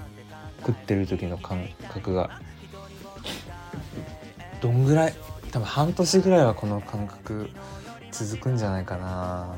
[0.60, 2.30] 食ってる時の感覚が。
[4.62, 5.14] どんぐらい
[5.52, 7.50] 多分半年ぐらいはこの感覚
[8.12, 9.56] 続くんじゃないかな。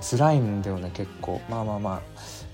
[0.00, 1.40] 辛いんだよね結構。
[1.48, 2.02] まあまあまあ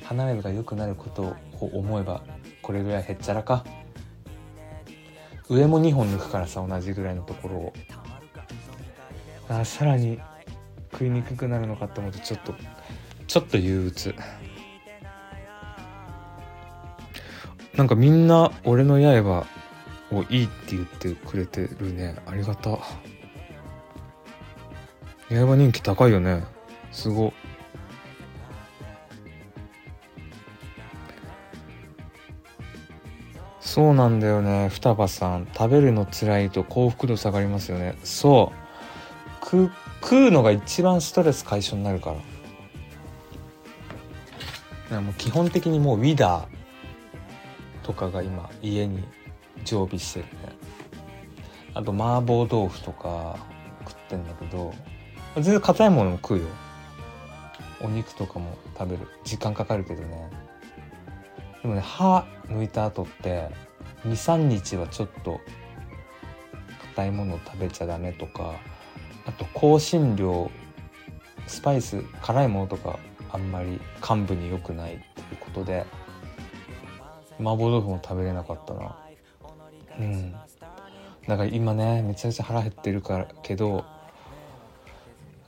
[0.05, 2.23] 歯並びが良くなることを思えば
[2.63, 3.65] これぐらいへっちゃらか。
[5.49, 7.73] 上も2本抜くからさ同じぐらいのところを。
[9.49, 10.21] あさらに
[10.93, 12.55] 食いにくくなるのかって思うとちょっと
[13.27, 14.15] ちょっと憂鬱。
[17.75, 19.47] なんかみんな俺の刃
[20.13, 22.17] をいいって言ってくれてるね。
[22.27, 22.79] ありがた。
[25.29, 26.45] 刃人気高いよね。
[26.91, 27.33] すご。
[33.61, 34.69] そうなんだよね。
[34.69, 35.47] 双葉さん。
[35.55, 37.97] 食べるの辛いと幸福度下がりますよね。
[38.03, 38.53] そ
[39.41, 39.45] う。
[39.45, 39.71] 食
[40.03, 42.15] 食うのが一番ストレス解消になるか
[44.91, 45.01] ら。
[45.01, 46.47] もう基本的にもうウィダー
[47.85, 49.05] とかが今家に
[49.71, 50.31] 常備してるね。
[51.75, 53.39] あと麻婆豆腐とか
[53.87, 54.75] 食ってんだけど
[55.37, 56.45] 全然硬いものも食うよ。
[57.81, 59.07] お肉とかも食べる。
[59.25, 60.31] 時間かかるけどね。
[61.63, 63.49] でもね歯抜いた後って
[64.07, 65.41] 23日はちょっと
[66.97, 68.55] 硬いものを食べちゃダメとか
[69.27, 70.51] あと香辛料
[71.47, 72.99] スパイス辛いものとか
[73.31, 75.87] あんまり幹部に良くないっていうことで
[77.39, 79.10] 麻婆豆腐も食べれなかったな。
[80.01, 80.33] うん。
[81.29, 83.85] だから今ねめちゃくちゃ腹減ってるからけど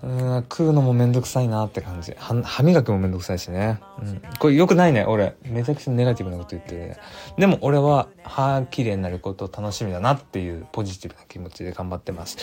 [0.02, 2.14] うん食うのもめんどくさいなって感じ。
[2.18, 5.36] 歯磨きもめんどくさいしね、うん、これよくないね俺。
[5.44, 6.96] めちゃくちゃネガティブなこと言ってる、ね、
[7.38, 12.36] でも俺は歯きれいになること楽しみだなっていうポジティブな気持ちで頑張ってます。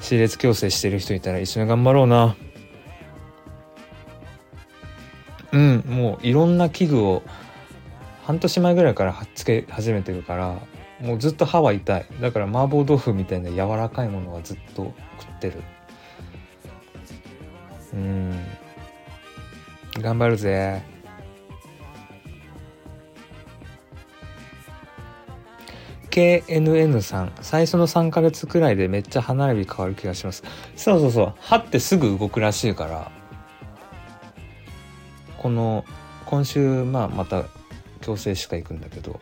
[0.00, 2.36] 歯列矯正してる人いたら一緒に頑張ろうな。
[5.52, 7.22] うんもういろんな器具を
[8.22, 10.60] 半年前ぐらいからはっつけ始めてるから
[11.00, 12.06] もうずっと歯は痛い。
[12.20, 15.62] だから麻婆豆腐みたいな柔らかいものはずっと食ってる。
[17.94, 18.40] うん。
[19.98, 20.82] 頑張るぜ。
[26.10, 27.32] KNN さん。
[27.40, 30.44] 最初の3ヶ月くらいでめっちゃ歯並び変わる気がします。
[30.76, 31.34] そうそうそう。
[31.40, 33.10] 歯ってすぐ動くらしいから。
[35.38, 35.84] この
[36.26, 37.44] 今週まあまた
[38.02, 39.18] 矯正歯科行くんだけど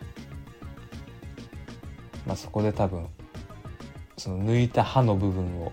[2.25, 3.07] まあそこで多分
[4.17, 5.71] その抜いた歯の部分を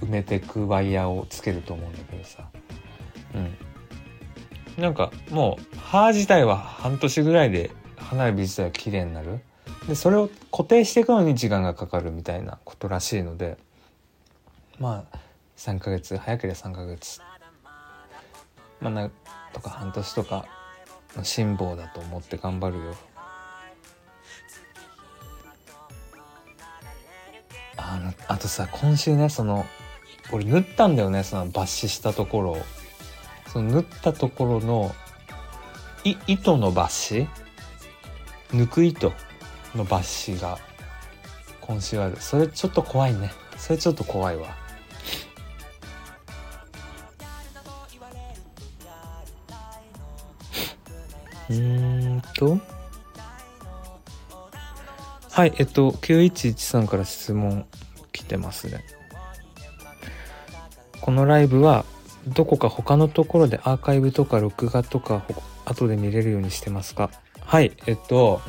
[0.00, 2.48] 埋めてくワイヤーをつけると思うんだけどさ。
[3.34, 4.82] うん。
[4.82, 9.40] なんかもう歯自体は半年ぐらいで歯並び自体は綺麗になる。
[9.88, 13.56] でそれを固定していくのに時間がかかるみたいなことらしいので
[14.78, 15.18] まあ
[15.56, 17.20] 3ヶ月早ければ3ヶ月。
[18.80, 19.10] まあな
[19.52, 20.46] とか半年とか
[21.22, 22.94] 辛抱だと思って頑張るよ。
[27.76, 29.64] あのあとさ今週ねその
[30.32, 32.58] 俺縫ったんだよねその抜歯したところ
[33.52, 34.94] その縫ったところの
[36.04, 37.28] い糸の抜歯？
[38.56, 39.12] 抜く糸
[39.74, 40.58] の抜歯が
[41.60, 42.16] 今週ある。
[42.20, 43.32] それちょっと怖いね。
[43.56, 44.56] それちょっと怖いわ。
[51.50, 52.58] うんと。
[55.32, 57.66] はいえっと9113から質問
[58.12, 58.84] 来てますね。
[61.00, 61.84] このライブは
[62.28, 65.24] どこか他のところでアーカイブとか録画とか
[65.64, 67.10] 後で見れるようにしてますか？
[67.40, 68.40] はいえっと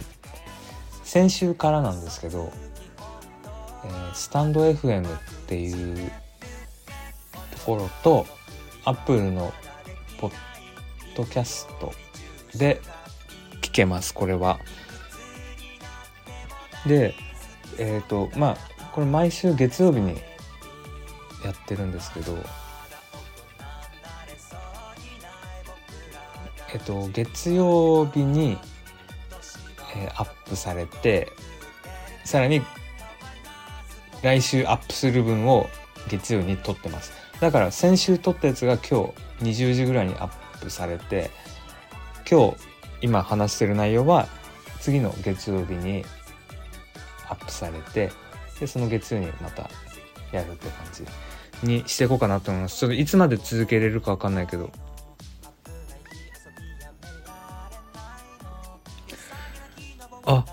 [1.03, 2.51] 先週からなんですけど、
[3.85, 6.11] えー、スタンド FM っていう
[7.51, 8.25] ところと
[8.85, 9.53] Apple の
[10.19, 10.33] ポッ
[11.15, 11.91] ドキャスト
[12.55, 12.81] で
[13.61, 14.59] 聞けますこれは。
[16.85, 17.13] で
[17.77, 18.57] えっ、ー、とまあ
[18.91, 20.15] これ毎週月曜日に
[21.43, 22.37] やってるんですけど
[26.73, 28.57] えっと月曜日に、
[29.95, 31.31] えー、アップされて
[32.25, 32.61] さらに
[34.21, 35.69] 来週アップする分を
[36.09, 41.31] 月曜に撮ってますだから先週撮ったやつが今日20時ぐらいにアップされて
[42.31, 42.55] 今日
[43.01, 44.25] 今話してる内容は
[44.79, 46.05] 次の月曜日に
[47.27, 48.09] アップされて
[48.57, 49.69] でその月曜にまた
[50.31, 51.03] やるって感じ
[51.67, 52.79] にしていこうかなと思います。
[52.79, 54.71] ちょっといつまで続けれるか分かんないけど。
[60.23, 60.45] あ。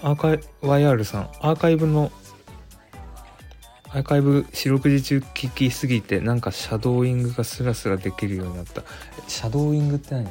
[0.00, 1.30] アーカイ YR さん。
[1.40, 2.10] アーカイブの
[3.98, 8.84] アーカイブ四六時中聞きすぎてなんかシャドーイングがスラスラできるようになった。
[9.26, 10.28] シャドーイングって何？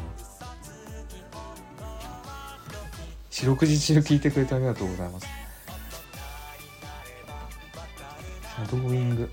[3.29, 5.27] 四六時中聞いてくれてありがとうございます。
[5.27, 9.29] シャドーイング。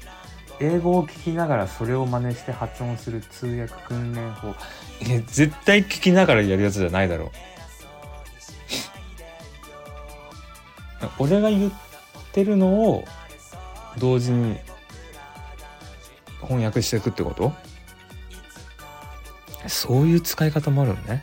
[0.59, 4.53] 英語を聞きながらそれを真似して発音する通訳訓練法。
[5.03, 7.30] え絶対聞きながらやるやつじゃないだろう。
[11.22, 11.72] 俺が言っ
[12.32, 13.05] てるのを
[13.99, 14.59] 同時に
[16.40, 17.53] 翻訳していくってこと？
[19.66, 21.22] そういう使い方もあるのね。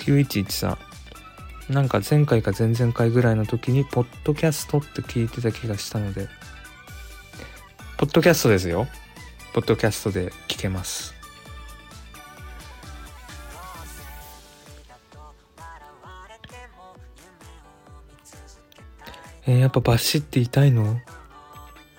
[0.00, 0.76] 9113
[1.70, 6.28] なんか前回か前々回ぐらいの時にポッドキャストって聞いてた気がしたので。
[7.96, 8.86] ポッドキャストですよ。
[9.54, 11.14] ポッドキャストで聞けます。
[19.46, 21.00] えー、やっぱバシって痛いの？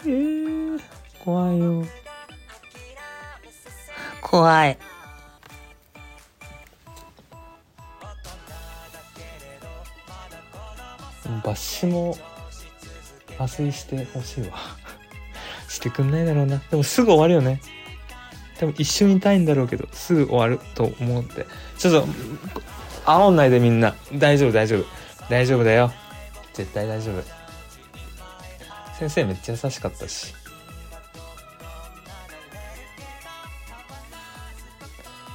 [0.04, 0.82] えー、
[1.24, 1.86] 怖いよ。
[4.22, 4.78] 怖い。
[11.44, 12.18] 抜歯も
[13.38, 14.58] 麻酔してほしいわ。
[15.70, 16.58] してくんないだろうな。
[16.72, 17.62] でもすぐ終わるよね。
[18.60, 21.46] でも一瞬痛いんだろうけどすぐ終わると思って
[21.78, 22.08] ちょっと
[23.06, 23.96] 煽んないでみんな。
[24.14, 24.86] 大丈夫大丈夫。
[25.30, 25.92] 大丈夫だよ
[26.56, 27.22] 絶対大丈夫。
[28.98, 30.34] 先生めっちゃ優しかったし。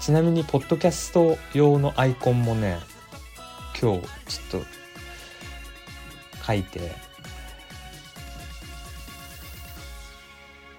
[0.01, 2.79] ちなみにポッドキャスト用のアイコンもね
[3.79, 4.66] 今日ちょっと
[6.47, 6.81] 書いて。
[6.81, 6.87] だ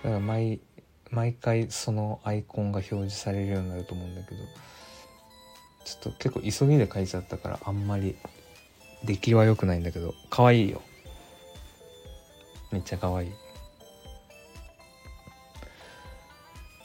[0.10, 0.60] から毎
[1.12, 4.38] 毎回そのアイコンが表示されるようになると思うんだけど
[5.86, 8.16] ちょっと結構急ぎで書いちゃったからあんまり
[9.04, 10.82] 出来は良くないんだけど可愛いよ。
[12.72, 13.32] めっちゃ可愛い。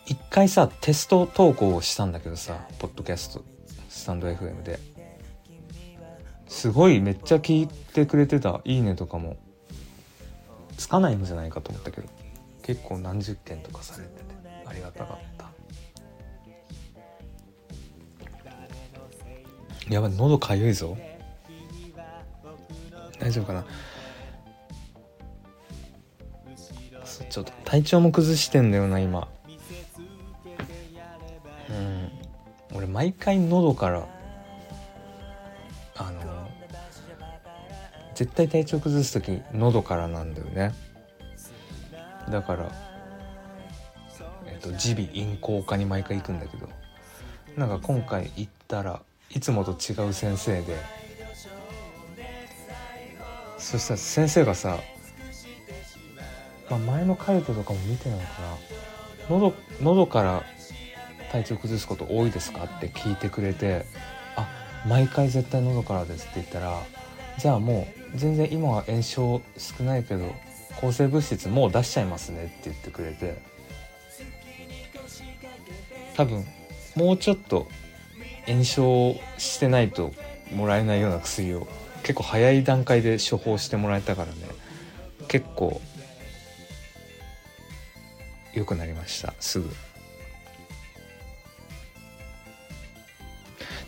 [0.07, 3.45] 一回さテスト投稿をしたんだけどさポッドキャスト
[3.89, 4.79] スタンド FM で。
[6.49, 9.37] すごいめっちゃ聞いてくれてた「いいね」とかも。
[10.77, 12.09] つかないんじゃないかと思ったけど。
[12.63, 14.25] 結構何十件とかされてて。
[14.67, 15.47] ありがたかった。
[19.89, 20.97] やばい喉かゆいぞ。
[23.19, 23.65] 大丈夫かな？
[27.29, 29.29] ちょっと体調も崩してんだよな今。
[31.69, 32.11] うん。
[32.75, 34.07] 俺毎回喉から
[35.97, 36.49] あの
[38.15, 40.75] 絶対体調崩す時喉からなんだよね。
[42.31, 42.71] だから
[44.47, 46.69] えっと耳鼻咽喉科に毎回行くんだけど。
[47.57, 49.01] なんか今回行ったら
[49.31, 50.77] いつもと違う先生で
[53.67, 54.79] そしたら先生がさ、
[56.71, 58.57] まあ、前のカルテとかも見てないかな
[59.29, 60.45] 喉喉から
[61.33, 63.85] 体調崩すこと多いですかって聞いてくれて
[64.37, 64.49] あ
[64.87, 66.81] 毎回絶対喉からですって言ったら
[67.39, 70.33] じゃあもう全然今は炎症少ないけど
[70.81, 73.37] 抗生物質もう出しちゃいますねって言ってくれて
[76.15, 76.47] 多分
[76.95, 77.67] もうちょっと
[78.47, 80.15] 炎症してないと
[80.55, 81.67] もらえないような薬を
[82.07, 84.35] 結構早い段階で処方してもらえたからね
[85.27, 85.81] 結構
[88.55, 89.69] 良くなりましたすぐ。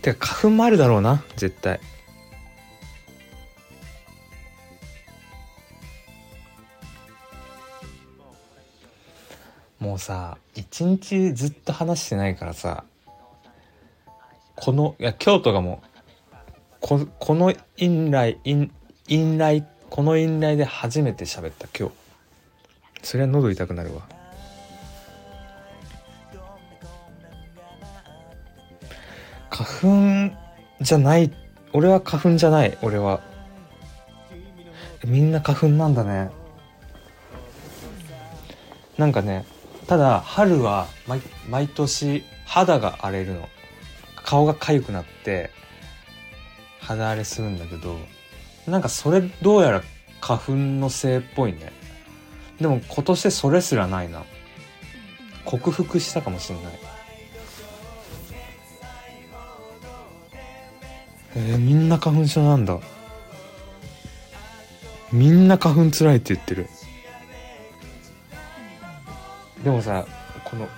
[0.03, 1.79] てか花粉もあるだろうな絶対。
[9.79, 12.83] もうさ一日ずっと話してないからさ
[14.57, 15.88] このいや京都がもう
[16.81, 18.71] ここのインライイン
[19.09, 21.95] インライこのインライで初めて喋った今日。
[23.03, 24.03] そりゃ喉痛くなるわ。
[29.51, 30.37] 花粉
[30.81, 31.33] じゃない。
[31.73, 32.79] 俺は花粉じゃない。
[32.83, 33.21] 俺は。
[35.05, 36.31] みんな花粉なんだね。
[38.99, 39.47] なんかね
[39.87, 43.49] ただ春は毎毎年肌が荒れるの。
[44.25, 45.51] 顔が痒くなって
[46.89, 47.99] 肌荒れするんだけど
[48.67, 49.83] なんかそれどうやら
[50.23, 51.71] 花粉のせいっぽいね。
[52.59, 54.25] でも今年それすらないな。
[55.45, 56.73] 克服したかもしんない。
[61.37, 62.79] えー、みんな花粉症なんだ。
[65.13, 66.69] みんな花粉つらいって言ってる。
[69.63, 70.07] でもさ
[70.45, 70.69] この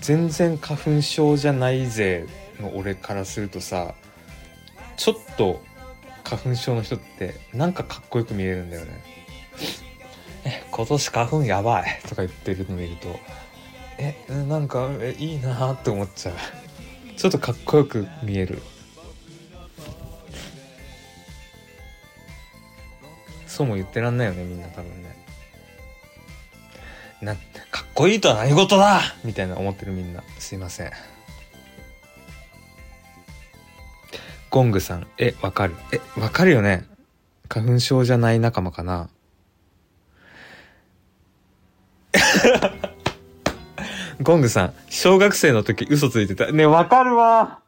[0.00, 2.26] 全然花粉症じゃないぜ
[2.60, 3.94] の俺からするとさ
[4.96, 5.62] ちょっと
[6.22, 9.02] 花粉症の人ってなんかかっこよく見えるんだよね。
[10.44, 12.00] え今年花粉やばい。
[12.08, 13.18] とか言ってるの見ると
[13.98, 16.34] えなんかえいいなって思っちゃう。
[17.16, 18.62] ちょっとかっこよく見える。
[23.46, 25.14] そうも言ってらんないよねみんな多分ね。
[27.22, 27.36] な
[27.70, 29.00] かっこいいとは何事だ！
[29.24, 30.90] みたいな思ってるみんなすいません
[34.54, 35.06] ゴングさん。
[35.18, 35.74] えわかる？
[35.90, 36.86] えわかるよね。
[37.48, 39.08] 花粉症じゃない仲間かな？
[44.22, 46.52] ゴングさん小学生の時嘘ついてた。
[46.52, 47.58] ねわかるわ。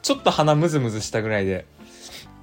[0.00, 1.66] ちょっと鼻ムズムズしたぐらいで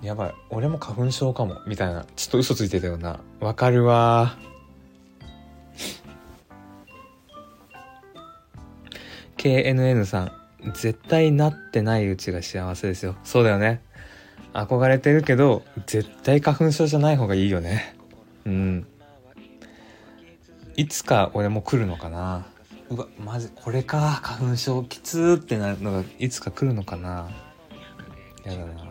[0.03, 2.05] やばい俺も花粉症かもみたいな。
[2.15, 3.19] ちょっと嘘ついてたよな。
[3.39, 4.35] わかるわ。
[9.37, 10.44] KNN さん。
[10.73, 13.15] 絶対なってないうちが幸せですよ。
[13.23, 13.81] そうだよね。
[14.53, 17.95] 憧れてるけど絶対花粉症じゃない方がいいよね。
[18.45, 18.87] うん。
[20.75, 22.45] いつか俺も来るのかな。
[22.89, 24.19] うわマジこれか。
[24.23, 27.29] 花粉症きつーってなるのがいつか来るのかな。
[28.45, 28.85] やだな。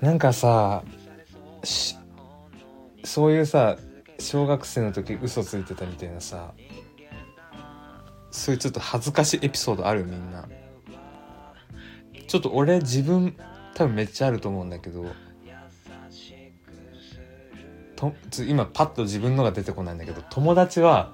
[0.00, 0.82] なんかさ
[3.04, 3.76] そういうさ
[4.18, 6.52] 小学生の時嘘ついてたみたいなさ
[8.34, 10.48] そういうちょっと恥ずかしいエピソードあるみんな。
[12.26, 13.36] ちょっと俺自分
[13.74, 15.06] 多分めっちゃあると思うんだけど
[17.94, 18.12] と
[18.42, 21.12] 今パッと自分のが出てこないんだけど友達は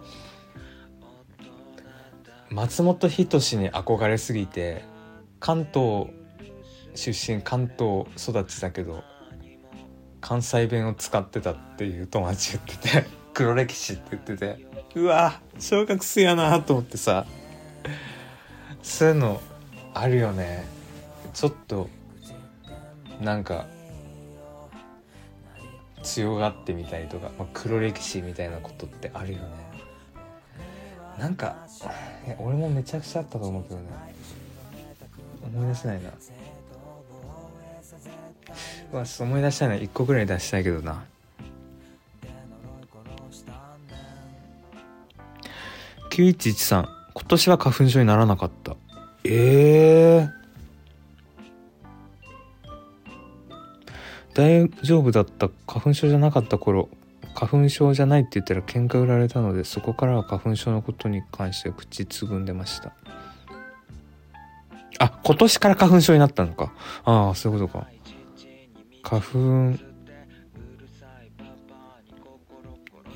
[2.48, 4.84] 松本人志に憧れすぎて
[5.40, 6.06] 関東
[6.94, 9.04] 出身関東育ちだけど
[10.22, 14.69] 関西弁を使ってたっていう友達言ってて黒歴史って言ってて。
[14.94, 17.26] うわ小学生やなと思ってさ。
[18.82, 19.40] そういうの
[19.94, 20.64] あるよね。
[21.32, 21.88] ちょっと
[23.20, 23.66] なんか
[26.02, 29.44] 強がってみたりとか、まあ、黒歴史みたいなことってあるよね。
[31.18, 31.56] なんか
[32.38, 33.86] 俺もめちゃくちゃあったと思うけどね。
[35.42, 36.10] 思い出せないな。
[38.92, 41.04] うわ思い出したいな1個ぐらい出したいけどな。
[46.10, 48.76] 9113今年は花粉症にならなかった。
[49.24, 50.28] ええ。
[54.34, 56.88] ー、大丈夫だった花粉症じゃなかった頃
[57.34, 62.92] 花粉症じゃないって言ったら喧嘩売られたのでそこからは花粉症のことに関して口つぐんでました。
[64.98, 66.72] あ今年から花粉症になったのか。
[67.04, 67.86] ああそういうことか。
[69.02, 69.22] 花
[69.76, 69.89] 粉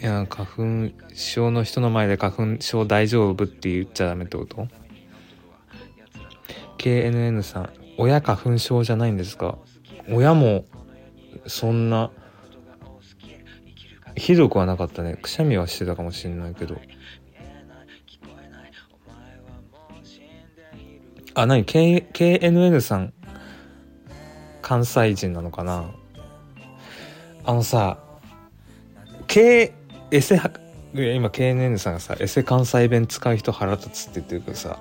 [0.01, 4.69] いや花粉症の人の前で花粉症大丈夫って言っちゃダメってこと
[6.77, 9.57] ?KNN さん親花粉症じゃないんですか？
[10.11, 10.67] 親も
[11.47, 12.11] そんな
[14.15, 15.17] ひどくはなかったね。
[15.17, 16.77] くしゃみはしてたかもしれないけど。
[21.35, 23.15] あ何？K KNN さん
[24.61, 25.91] 関西人なのかな？
[27.47, 27.99] あのさ
[29.27, 29.73] K
[30.15, 30.41] エセ
[30.95, 34.79] で今 KNN さんがさエセ関西弁使う人腹立つって言ってるけどさ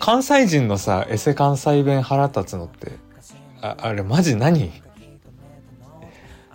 [0.00, 2.98] 関西人のさエセ関西弁腹立つのって
[3.62, 4.72] ああれマジ何？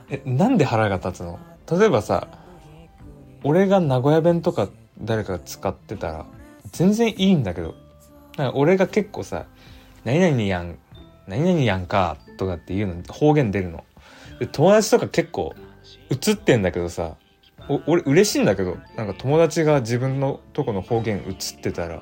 [0.09, 1.39] えなんで腹が立つの？
[1.71, 2.27] 例えばさ
[3.45, 4.67] 俺が名古屋弁とか
[4.99, 6.25] 誰かが使ってたら
[6.73, 7.75] 全然いいんだけど
[8.35, 9.45] なんか俺が結構さ
[10.03, 10.77] 「何々やん
[11.27, 13.85] 何々やんか」とかっていうの方言出るの。
[14.51, 15.55] 友達とか結構
[16.09, 17.15] 映ってんだけどさ
[17.67, 22.01] お俺嬉しいんだけどなんか友達が自分のとこの方言映ってたら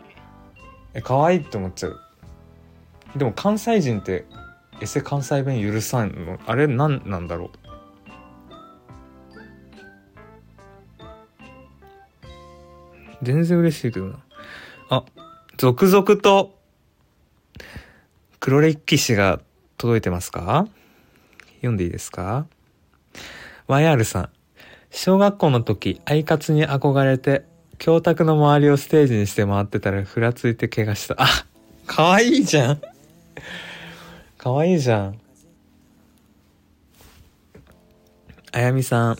[0.94, 2.00] え可愛いって思っちゃう。
[3.16, 4.26] でも関西人って
[4.82, 7.50] エセ関西弁許さんのあれ何なんだろう。
[13.24, 14.20] 全然嬉しいけどな。
[14.90, 15.04] あ
[15.58, 16.56] 続々と
[18.40, 19.42] 黒歴史が
[19.78, 20.68] 届いてますか？
[21.56, 22.46] 読んでいいですか？
[23.68, 24.30] ?YR さん。
[24.92, 27.44] 小学校の時、アイカツに憧れて、
[27.78, 31.16] 教託の周りをステージにして回ってたら、ふらついて怪我した。
[31.20, 31.28] あ、
[31.86, 32.82] かわいいじゃん。
[34.38, 35.20] かわいいじゃん。
[38.52, 39.18] あやみさん。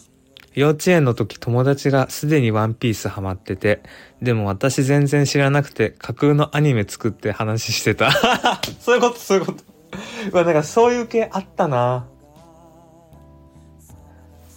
[0.56, 3.84] 幼稚園の時友達がすでにワンピースハマってて、
[4.24, 8.12] でも私全然知らなくて架空のアニメ作って話してた。
[8.82, 9.64] そういうこと、そういうこと。
[10.34, 12.08] まあなんかそういう系あったな。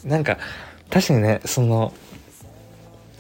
[0.05, 0.39] なんか、
[0.91, 1.93] 確かにね、その、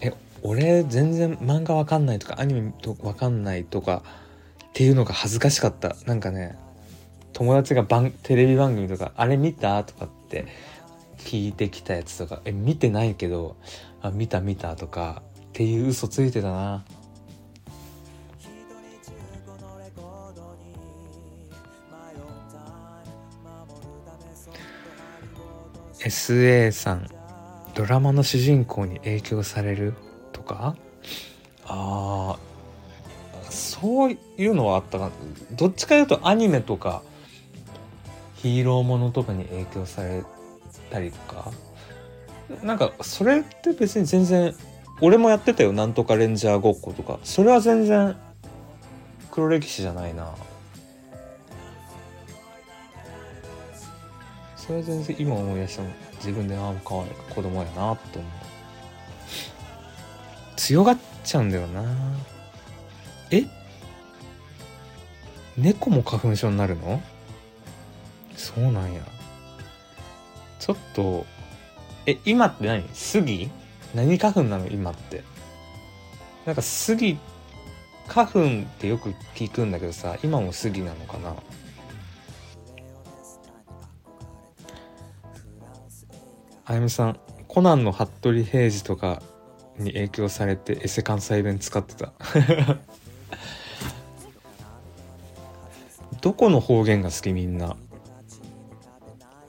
[0.00, 0.12] え、
[0.42, 4.02] 俺全然漫画わかんないとか、アニメとわかんないとか
[4.64, 5.96] っていうのが恥ずかしかった。
[6.06, 6.56] なんかね、
[7.32, 10.46] 友達が番テレビ番組とか、あれ見たとかって
[11.18, 13.56] 聞いてきたやつとか、え、見てないけど、
[14.02, 16.84] あ、見た見たとかっていう嘘ついてたな。
[26.04, 27.06] SA さん
[27.74, 29.94] ドラマの主人公に影響される
[30.32, 30.76] とか？
[31.66, 32.38] ああ
[33.50, 35.10] そういうのはあったか
[35.52, 37.02] どっちかというとアニメとか
[38.36, 40.24] ヒーローものとかに影響され
[40.90, 41.52] たりとか。
[42.64, 44.52] なんかそれって別に全然
[45.00, 45.72] 俺もやってたよ。
[45.72, 47.20] なんとかレンジャーごっことか。
[47.22, 48.16] それは全然
[49.30, 50.34] 黒歴史じゃないな。
[54.70, 58.30] それ全然今思い出しても自分でああかわいい子供やなと思う。
[60.54, 61.82] 強がっちゃうんだよな。
[63.32, 63.46] え？
[65.56, 67.02] 猫も花粉症になるの？
[68.36, 69.00] そうなんや。
[70.60, 71.26] ちょっと
[72.06, 72.88] え今って何？
[72.92, 73.50] 杉
[73.92, 74.68] 何花粉なの？
[74.68, 75.24] 今って。
[76.46, 77.18] なんか杉
[78.06, 78.44] 花粉っ
[78.78, 81.34] てよく聞くんだけどさ今も杉なのかな？
[86.70, 87.18] あやみさん
[87.48, 89.20] コナンの服部平次とか
[89.76, 92.12] に影響されてエセ関西弁使ってた。
[96.22, 97.74] どこの方言が好きみんな？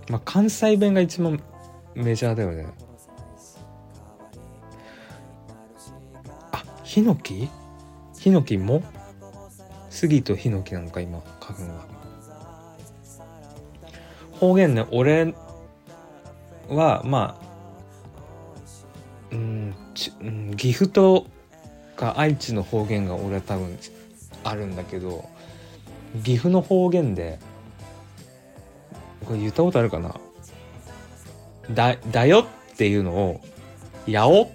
[0.10, 1.40] まあ関西弁が一番
[1.94, 2.66] メジャーだよね。
[6.52, 7.52] あヒノキ？
[8.18, 8.82] ヒノキも？
[9.92, 11.86] 杉とヒノキなのか今花粉は。
[14.40, 15.36] 方言ね俺
[16.70, 17.52] はまあ
[19.32, 21.28] うんち、うん岐阜と
[21.96, 23.78] か愛知の方言が俺は多分
[24.44, 25.30] あるんだけど
[26.24, 27.40] 岐阜の方言で
[29.26, 30.16] これ言ったことあるかな？
[31.72, 33.42] だだよっていうのを
[34.08, 34.52] やお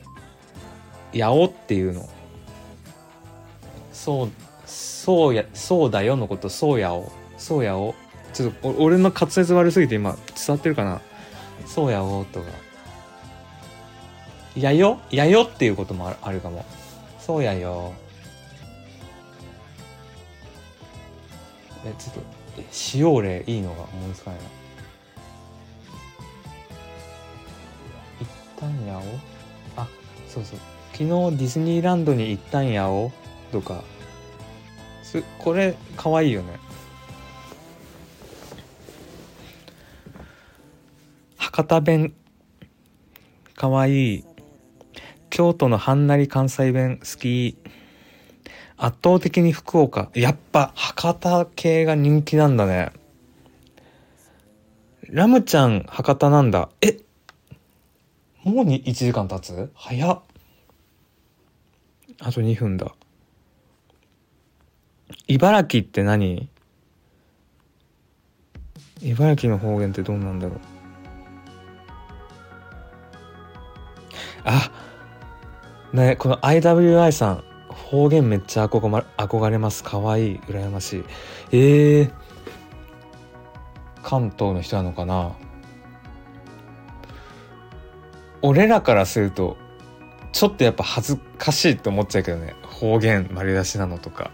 [1.12, 2.08] やおっていうの。
[3.92, 4.30] そう
[4.66, 7.94] そうやそうだよのことそうやおそうやお。
[8.34, 11.00] ちょっと俺の滑舌悪すぎて今伝わってるかな？
[11.64, 12.46] そうやおとか。
[14.56, 14.98] やよ？
[15.10, 16.64] やよっていうこともあるかも。
[17.20, 17.92] そうやよ。
[21.84, 22.20] え、ちょっと、
[22.72, 24.46] 使用例いいのが思いつかないな。
[28.20, 28.28] 一
[28.58, 29.86] 旦やおあ、
[30.28, 30.58] そうそう。
[30.92, 33.12] 昨日ディズニーランドに行ったんやお
[33.52, 33.84] とか。
[35.02, 36.58] す、これ、かわいいよね。
[41.56, 42.12] 博多弁。
[43.54, 44.24] かわいい。
[45.30, 47.56] 京都のはんなり関西弁好き。
[48.76, 50.10] 圧倒的に福岡。
[50.12, 52.92] やっぱ博多系が人気なんだね。
[55.08, 56.68] ラムちゃん博多なんだ。
[56.82, 56.98] え
[58.44, 59.70] もうに1時間経つ？
[59.74, 60.20] 早っ。
[62.20, 62.94] あと2分だ。
[65.26, 66.50] 茨城って何？
[69.00, 70.60] 茨城の方言ってどうなんだろう？
[74.46, 74.70] あ
[75.92, 79.84] ねこの IWI さん方言めっちゃ憧ま憧れます。
[79.84, 81.04] 可愛い羨ましい。
[81.52, 82.12] えー、
[84.02, 85.32] 関東の人なのかな？
[88.42, 89.56] 俺らからすると
[90.32, 92.54] ちょっとやっぱ恥ずかしいって思っちゃうけどね。
[92.62, 94.30] 方言丸出しなのとか。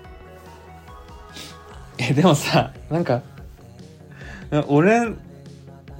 [1.99, 3.23] えでもさなんか
[4.67, 5.13] 俺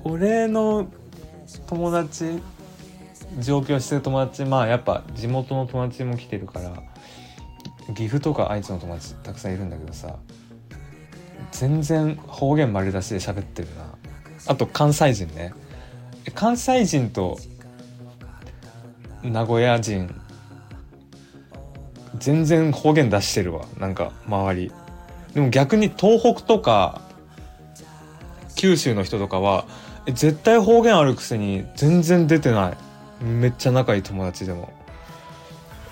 [0.05, 0.89] 俺の
[1.67, 2.41] 友達
[3.39, 6.83] 上京してる友達まあやっぱ地元の友達も来てるから
[7.95, 10.17] 岐阜とか愛知の友達たくさんいるんだけどさ
[11.51, 13.85] 全然方言丸出しで喋ってるな。
[14.47, 15.53] あと関西人ね。
[16.35, 17.39] 関西人と
[19.23, 20.15] 名古屋人
[22.19, 23.67] 全然方言出してるわ。
[23.79, 24.73] なんか周り。
[25.35, 27.03] でも逆に東北とか
[28.57, 29.67] 九州の人とかは
[30.07, 32.77] 絶対方言あるくせに全然出てない。
[33.23, 34.73] めっちゃ仲いい友達でも。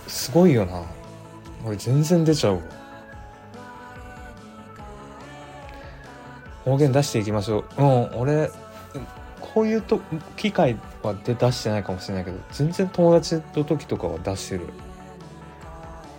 [0.07, 0.83] すごいよな。
[1.65, 2.61] 俺全然出ちゃう
[6.65, 7.83] 方言出していきましょう。
[7.83, 8.51] うん俺
[9.41, 10.01] こういうと
[10.37, 14.67] 機会はで出してないかもしれないけど全然友達の時とかは出してる。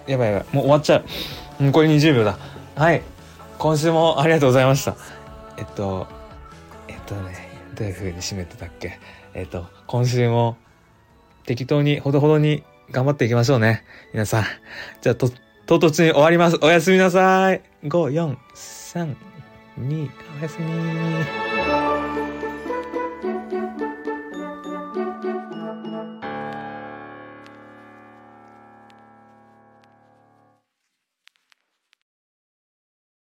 [0.07, 1.05] やばいやばいもう終わっちゃう、
[1.61, 2.37] うん、これ20秒だ。
[2.75, 3.01] はい。
[3.57, 4.95] 今週もありがとうございました。
[5.57, 6.07] えっと
[6.87, 8.99] えっとねどういう風に締めてたっけ？
[9.33, 10.57] えっと今週も
[11.45, 13.83] 適当にほどほどに頑張っていきましょうね。
[14.13, 14.43] 皆さん。
[15.01, 15.29] じゃあと
[15.65, 16.57] 唐突に終わります。
[16.61, 17.61] おやすみなさい。
[17.83, 19.15] 543
[19.79, 21.90] 2おやすみ。